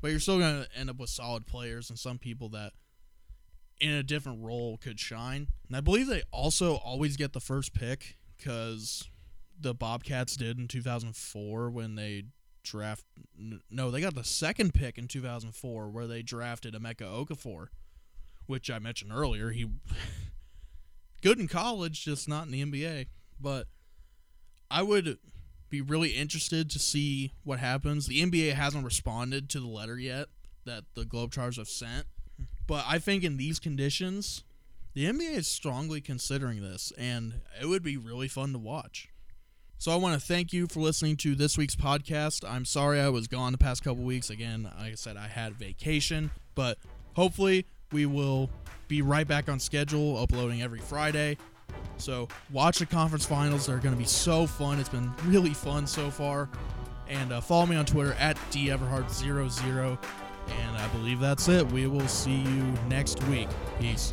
but 0.00 0.10
you're 0.10 0.20
still 0.20 0.38
going 0.38 0.64
to 0.64 0.78
end 0.78 0.90
up 0.90 0.98
with 0.98 1.10
solid 1.10 1.46
players 1.46 1.88
and 1.88 1.98
some 1.98 2.18
people 2.18 2.48
that 2.50 2.72
in 3.80 3.92
a 3.92 4.02
different 4.02 4.42
role 4.42 4.76
could 4.76 4.98
shine. 4.98 5.46
And 5.68 5.76
I 5.76 5.80
believe 5.80 6.08
they 6.08 6.22
also 6.32 6.76
always 6.76 7.16
get 7.16 7.32
the 7.32 7.40
first 7.40 7.72
pick 7.72 8.16
cuz 8.42 9.08
the 9.58 9.74
Bobcats 9.74 10.36
did 10.36 10.58
in 10.58 10.68
2004 10.68 11.70
when 11.70 11.94
they 11.94 12.24
draft 12.62 13.04
no, 13.70 13.90
they 13.90 14.00
got 14.00 14.14
the 14.14 14.24
second 14.24 14.74
pick 14.74 14.98
in 14.98 15.08
2004 15.08 15.88
where 15.90 16.06
they 16.06 16.22
drafted 16.22 16.74
Emeka 16.74 17.02
Okafor, 17.02 17.68
which 18.46 18.70
I 18.70 18.78
mentioned 18.78 19.12
earlier. 19.12 19.50
He 19.50 19.66
good 21.22 21.38
in 21.38 21.48
college, 21.48 22.04
just 22.04 22.28
not 22.28 22.46
in 22.46 22.52
the 22.52 22.64
NBA. 22.64 23.06
But 23.40 23.66
I 24.70 24.82
would 24.82 25.18
be 25.68 25.80
really 25.80 26.10
interested 26.10 26.70
to 26.70 26.78
see 26.78 27.32
what 27.44 27.58
happens. 27.58 28.06
The 28.06 28.22
NBA 28.22 28.54
hasn't 28.54 28.84
responded 28.84 29.48
to 29.50 29.60
the 29.60 29.66
letter 29.66 29.98
yet 29.98 30.28
that 30.64 30.84
the 30.94 31.04
Globetrotters 31.04 31.56
have 31.56 31.68
sent. 31.68 32.06
But 32.66 32.84
I 32.86 32.98
think 32.98 33.24
in 33.24 33.36
these 33.36 33.58
conditions, 33.58 34.44
the 34.94 35.06
NBA 35.06 35.36
is 35.36 35.46
strongly 35.46 36.00
considering 36.00 36.62
this, 36.62 36.92
and 36.98 37.34
it 37.60 37.66
would 37.66 37.82
be 37.82 37.96
really 37.96 38.28
fun 38.28 38.52
to 38.52 38.58
watch. 38.58 39.08
So 39.78 39.92
I 39.92 39.96
want 39.96 40.20
to 40.20 40.26
thank 40.26 40.52
you 40.52 40.66
for 40.66 40.80
listening 40.80 41.16
to 41.18 41.34
this 41.34 41.56
week's 41.56 41.76
podcast. 41.76 42.46
I'm 42.46 42.64
sorry 42.64 43.00
I 43.00 43.08
was 43.08 43.28
gone 43.28 43.52
the 43.52 43.58
past 43.58 43.82
couple 43.82 44.04
weeks. 44.04 44.28
Again, 44.28 44.64
like 44.78 44.92
I 44.92 44.94
said, 44.94 45.16
I 45.16 45.26
had 45.26 45.54
vacation, 45.54 46.30
but 46.54 46.76
hopefully 47.14 47.64
we 47.92 48.04
will 48.04 48.50
be 48.88 49.00
right 49.00 49.26
back 49.26 49.48
on 49.48 49.58
schedule, 49.58 50.18
uploading 50.18 50.60
every 50.60 50.80
Friday. 50.80 51.38
So 51.96 52.28
watch 52.52 52.78
the 52.78 52.86
conference 52.86 53.24
finals. 53.24 53.66
They're 53.66 53.78
going 53.78 53.94
to 53.94 53.98
be 53.98 54.06
so 54.06 54.46
fun. 54.46 54.80
It's 54.80 54.88
been 54.88 55.10
really 55.24 55.54
fun 55.54 55.86
so 55.86 56.10
far. 56.10 56.50
And 57.08 57.32
uh, 57.32 57.40
follow 57.40 57.66
me 57.66 57.76
on 57.76 57.86
Twitter 57.86 58.12
at 58.14 58.36
deverhard00. 58.50 59.98
And 60.48 60.76
I 60.76 60.88
believe 60.88 61.20
that's 61.20 61.48
it. 61.48 61.66
We 61.68 61.86
will 61.86 62.08
see 62.08 62.36
you 62.36 62.74
next 62.88 63.22
week. 63.24 63.48
Peace. 63.78 64.12